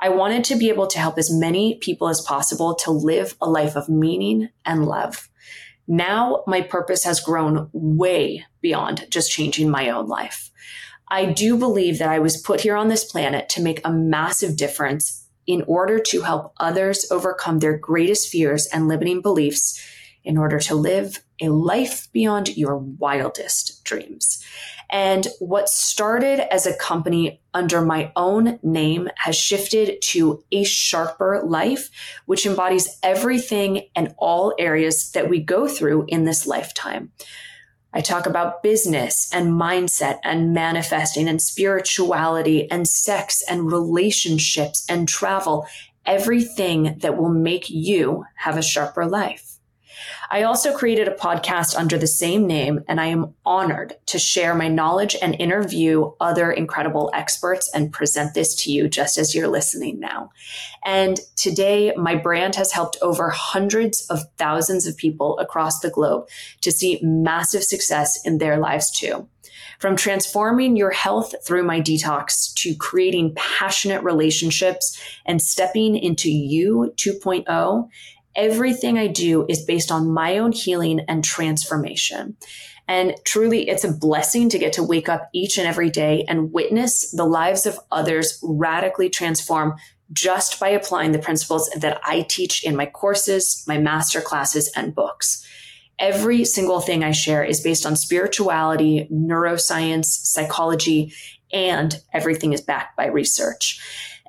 I 0.00 0.08
wanted 0.08 0.44
to 0.44 0.56
be 0.56 0.68
able 0.68 0.86
to 0.88 0.98
help 0.98 1.16
as 1.18 1.32
many 1.32 1.76
people 1.76 2.08
as 2.08 2.20
possible 2.20 2.74
to 2.76 2.90
live 2.90 3.36
a 3.40 3.48
life 3.48 3.76
of 3.76 3.88
meaning 3.88 4.48
and 4.64 4.86
love. 4.86 5.28
Now 5.86 6.42
my 6.46 6.62
purpose 6.62 7.04
has 7.04 7.20
grown 7.20 7.70
way 7.72 8.44
beyond 8.60 9.06
just 9.10 9.30
changing 9.30 9.70
my 9.70 9.90
own 9.90 10.06
life. 10.06 10.50
I 11.08 11.26
do 11.26 11.56
believe 11.56 11.98
that 11.98 12.08
I 12.08 12.18
was 12.18 12.40
put 12.40 12.62
here 12.62 12.76
on 12.76 12.88
this 12.88 13.04
planet 13.04 13.48
to 13.50 13.62
make 13.62 13.80
a 13.84 13.92
massive 13.92 14.56
difference 14.56 15.25
in 15.46 15.62
order 15.66 15.98
to 15.98 16.22
help 16.22 16.52
others 16.58 17.06
overcome 17.10 17.58
their 17.58 17.76
greatest 17.76 18.28
fears 18.28 18.66
and 18.66 18.88
limiting 18.88 19.20
beliefs 19.20 19.80
in 20.24 20.36
order 20.36 20.58
to 20.58 20.74
live 20.74 21.22
a 21.40 21.48
life 21.48 22.08
beyond 22.12 22.56
your 22.56 22.76
wildest 22.76 23.84
dreams. 23.84 24.44
And 24.90 25.26
what 25.40 25.68
started 25.68 26.52
as 26.52 26.66
a 26.66 26.76
company 26.76 27.40
under 27.54 27.80
my 27.80 28.12
own 28.14 28.58
name 28.62 29.08
has 29.16 29.36
shifted 29.36 30.00
to 30.02 30.44
a 30.52 30.64
sharper 30.64 31.42
life, 31.44 31.90
which 32.26 32.46
embodies 32.46 32.98
everything 33.02 33.88
and 33.96 34.14
all 34.18 34.54
areas 34.58 35.10
that 35.12 35.28
we 35.28 35.40
go 35.40 35.66
through 35.66 36.06
in 36.08 36.24
this 36.24 36.46
lifetime. 36.46 37.12
I 37.96 38.02
talk 38.02 38.26
about 38.26 38.62
business 38.62 39.30
and 39.32 39.54
mindset 39.54 40.18
and 40.22 40.52
manifesting 40.52 41.28
and 41.28 41.40
spirituality 41.40 42.70
and 42.70 42.86
sex 42.86 43.42
and 43.48 43.72
relationships 43.72 44.84
and 44.86 45.08
travel, 45.08 45.66
everything 46.04 46.98
that 46.98 47.16
will 47.16 47.30
make 47.30 47.70
you 47.70 48.26
have 48.34 48.58
a 48.58 48.62
sharper 48.62 49.06
life. 49.06 49.45
I 50.30 50.42
also 50.42 50.76
created 50.76 51.08
a 51.08 51.14
podcast 51.14 51.76
under 51.76 51.96
the 51.96 52.06
same 52.06 52.46
name, 52.46 52.82
and 52.88 53.00
I 53.00 53.06
am 53.06 53.34
honored 53.44 53.94
to 54.06 54.18
share 54.18 54.54
my 54.54 54.68
knowledge 54.68 55.16
and 55.20 55.34
interview 55.38 56.12
other 56.20 56.50
incredible 56.50 57.10
experts 57.14 57.70
and 57.72 57.92
present 57.92 58.34
this 58.34 58.54
to 58.62 58.72
you 58.72 58.88
just 58.88 59.18
as 59.18 59.34
you're 59.34 59.48
listening 59.48 60.00
now. 60.00 60.30
And 60.84 61.20
today, 61.36 61.92
my 61.96 62.16
brand 62.16 62.56
has 62.56 62.72
helped 62.72 62.96
over 63.02 63.30
hundreds 63.30 64.06
of 64.06 64.20
thousands 64.36 64.86
of 64.86 64.96
people 64.96 65.38
across 65.38 65.80
the 65.80 65.90
globe 65.90 66.28
to 66.62 66.72
see 66.72 67.00
massive 67.02 67.62
success 67.62 68.18
in 68.24 68.38
their 68.38 68.58
lives 68.58 68.90
too. 68.90 69.28
From 69.78 69.94
transforming 69.94 70.74
your 70.74 70.90
health 70.90 71.34
through 71.46 71.64
my 71.64 71.80
detox 71.80 72.52
to 72.54 72.74
creating 72.74 73.34
passionate 73.36 74.02
relationships 74.02 74.98
and 75.26 75.40
stepping 75.40 75.96
into 75.96 76.30
you 76.30 76.94
2.0 76.96 77.88
everything 78.36 78.98
I 78.98 79.06
do 79.08 79.46
is 79.48 79.64
based 79.64 79.90
on 79.90 80.12
my 80.12 80.38
own 80.38 80.52
healing 80.52 81.00
and 81.08 81.24
transformation. 81.24 82.36
And 82.88 83.14
truly, 83.24 83.68
it's 83.68 83.82
a 83.82 83.92
blessing 83.92 84.48
to 84.50 84.58
get 84.58 84.74
to 84.74 84.82
wake 84.82 85.08
up 85.08 85.28
each 85.32 85.58
and 85.58 85.66
every 85.66 85.90
day 85.90 86.24
and 86.28 86.52
witness 86.52 87.10
the 87.10 87.24
lives 87.24 87.66
of 87.66 87.80
others 87.90 88.38
radically 88.42 89.10
transform 89.10 89.74
just 90.12 90.60
by 90.60 90.68
applying 90.68 91.10
the 91.10 91.18
principles 91.18 91.68
that 91.80 92.00
I 92.04 92.22
teach 92.22 92.62
in 92.62 92.76
my 92.76 92.86
courses, 92.86 93.64
my 93.66 93.78
master 93.78 94.20
classes, 94.20 94.70
and 94.76 94.94
books. 94.94 95.44
Every 95.98 96.44
single 96.44 96.80
thing 96.80 97.02
I 97.02 97.10
share 97.10 97.42
is 97.42 97.60
based 97.60 97.86
on 97.86 97.96
spirituality, 97.96 99.08
neuroscience, 99.10 100.06
psychology, 100.06 101.12
and 101.52 102.00
everything 102.12 102.52
is 102.52 102.60
backed 102.60 102.96
by 102.96 103.06
research. 103.06 103.80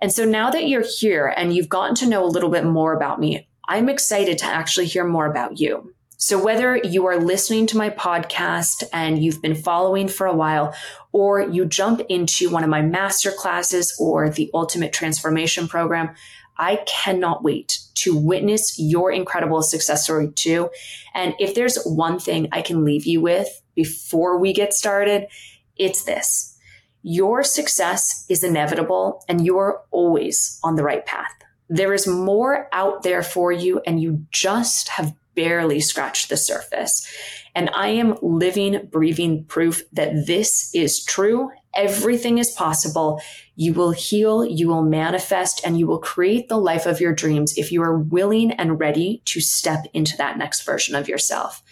And 0.02 0.12
so 0.12 0.26
now 0.26 0.50
that 0.52 0.68
you're 0.68 0.86
here 1.00 1.34
and 1.36 1.54
you've 1.54 1.70
gotten 1.70 1.96
to 1.96 2.08
know 2.08 2.24
a 2.24 2.28
little 2.28 2.50
bit 2.50 2.66
more 2.66 2.94
about 2.94 3.20
me, 3.20 3.47
I'm 3.68 3.90
excited 3.90 4.38
to 4.40 4.46
actually 4.46 4.86
hear 4.86 5.04
more 5.04 5.26
about 5.26 5.60
you. 5.60 5.94
So, 6.20 6.44
whether 6.44 6.78
you 6.78 7.06
are 7.06 7.20
listening 7.20 7.68
to 7.68 7.78
my 7.78 7.92
podcast 7.92 8.84
and 8.92 9.22
you've 9.24 9.42
been 9.42 9.56
following 9.56 10.08
for 10.08 10.26
a 10.26 10.36
while, 10.36 10.74
or 11.12 11.42
you 11.42 11.66
jump 11.66 12.02
into 12.10 12.50
one 12.50 12.64
of 12.64 12.70
my 12.70 12.82
master 12.82 13.32
classes 13.32 13.96
or 14.00 14.30
the 14.30 14.50
Ultimate 14.54 14.94
Transformation 14.94 15.68
Program, 15.68 16.16
I 16.58 16.78
cannot 16.88 17.44
wait 17.44 17.80
to 17.96 18.18
witness 18.18 18.80
your 18.80 19.12
incredible 19.12 19.62
success 19.62 20.06
story 20.06 20.32
too. 20.32 20.72
And 21.14 21.36
if 21.40 21.54
there's 21.54 21.84
one 21.84 22.20
thing 22.20 22.48
I 22.52 22.64
can 22.64 22.84
leave 22.84 23.06
you 23.06 23.22
with 23.22 23.62
before 23.76 24.40
we 24.40 24.54
get 24.54 24.74
started, 24.74 25.28
it's 25.76 26.04
this 26.04 26.58
your 27.04 27.44
success 27.44 28.26
is 28.28 28.44
inevitable 28.44 29.24
and 29.30 29.46
you're 29.46 29.84
always 29.92 30.60
on 30.64 30.76
the 30.76 30.84
right 30.84 31.06
path. 31.06 31.32
There 31.70 31.94
is 31.94 32.08
more 32.08 32.68
out 32.72 33.04
there 33.04 33.24
for 33.24 33.52
you, 33.52 33.82
and 33.86 34.02
you 34.02 34.26
just 34.32 34.90
have 34.90 35.14
barely 35.36 35.80
scratched 35.80 36.30
the 36.30 36.38
surface. 36.38 37.08
And 37.54 37.70
I 37.74 37.90
am 37.90 38.18
living, 38.22 38.88
breathing 38.92 39.46
proof 39.46 39.84
that 39.94 40.26
this 40.26 40.70
is 40.74 41.04
true. 41.04 41.50
Everything 41.76 42.40
is 42.40 42.52
possible. 42.52 43.22
You 43.56 43.74
will 43.74 43.92
heal, 43.92 44.44
you 44.44 44.68
will 44.68 44.82
manifest, 44.82 45.62
and 45.64 45.78
you 45.78 45.86
will 45.86 46.00
create 46.00 46.50
the 46.50 46.58
life 46.58 46.86
of 46.86 47.00
your 47.00 47.14
dreams 47.14 47.58
if 47.58 47.72
you 47.72 47.84
are 47.84 47.98
willing 47.98 48.52
and 48.52 48.80
ready 48.80 49.22
to 49.26 49.40
step 49.40 49.86
into 49.94 50.18
that 50.18 50.38
next 50.38 50.64
version 50.64 50.96
of 50.96 51.08
yourself. 51.08 51.64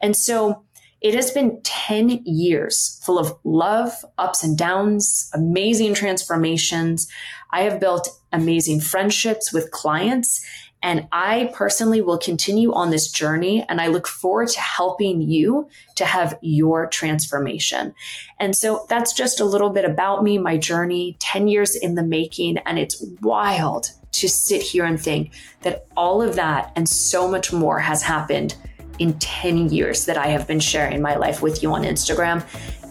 And 0.00 0.16
so, 0.16 0.64
it 1.00 1.14
has 1.14 1.30
been 1.30 1.60
10 1.62 2.22
years 2.24 3.00
full 3.04 3.18
of 3.18 3.36
love, 3.44 3.92
ups 4.18 4.42
and 4.42 4.58
downs, 4.58 5.30
amazing 5.32 5.94
transformations. 5.94 7.08
I 7.52 7.62
have 7.62 7.80
built 7.80 8.08
amazing 8.32 8.80
friendships 8.80 9.52
with 9.52 9.70
clients. 9.70 10.44
And 10.80 11.08
I 11.10 11.50
personally 11.54 12.00
will 12.00 12.18
continue 12.18 12.72
on 12.72 12.90
this 12.90 13.10
journey 13.10 13.64
and 13.68 13.80
I 13.80 13.88
look 13.88 14.06
forward 14.06 14.48
to 14.50 14.60
helping 14.60 15.20
you 15.20 15.68
to 15.96 16.04
have 16.04 16.38
your 16.40 16.86
transformation. 16.86 17.94
And 18.38 18.54
so 18.54 18.86
that's 18.88 19.12
just 19.12 19.40
a 19.40 19.44
little 19.44 19.70
bit 19.70 19.84
about 19.84 20.22
me, 20.22 20.38
my 20.38 20.56
journey, 20.56 21.16
10 21.18 21.48
years 21.48 21.74
in 21.74 21.96
the 21.96 22.04
making. 22.04 22.58
And 22.58 22.78
it's 22.78 23.04
wild 23.20 23.90
to 24.12 24.28
sit 24.28 24.62
here 24.62 24.84
and 24.84 25.00
think 25.00 25.32
that 25.62 25.86
all 25.96 26.22
of 26.22 26.36
that 26.36 26.72
and 26.76 26.88
so 26.88 27.28
much 27.28 27.52
more 27.52 27.80
has 27.80 28.02
happened 28.02 28.54
in 28.98 29.18
10 29.18 29.68
years 29.68 30.06
that 30.06 30.16
I 30.16 30.26
have 30.28 30.46
been 30.46 30.60
sharing 30.60 31.00
my 31.00 31.16
life 31.16 31.42
with 31.42 31.62
you 31.62 31.72
on 31.72 31.82
Instagram. 31.82 32.44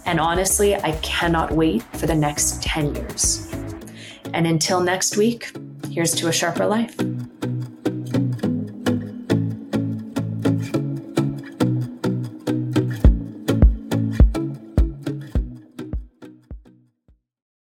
And 0.05 0.19
honestly, 0.19 0.75
I 0.75 0.93
cannot 1.03 1.51
wait 1.51 1.83
for 1.97 2.07
the 2.07 2.15
next 2.15 2.63
10 2.63 2.95
years. 2.95 3.51
And 4.33 4.47
until 4.47 4.79
next 4.81 5.17
week, 5.17 5.51
here's 5.89 6.13
to 6.15 6.27
a 6.27 6.33
sharper 6.33 6.65
life. 6.65 6.95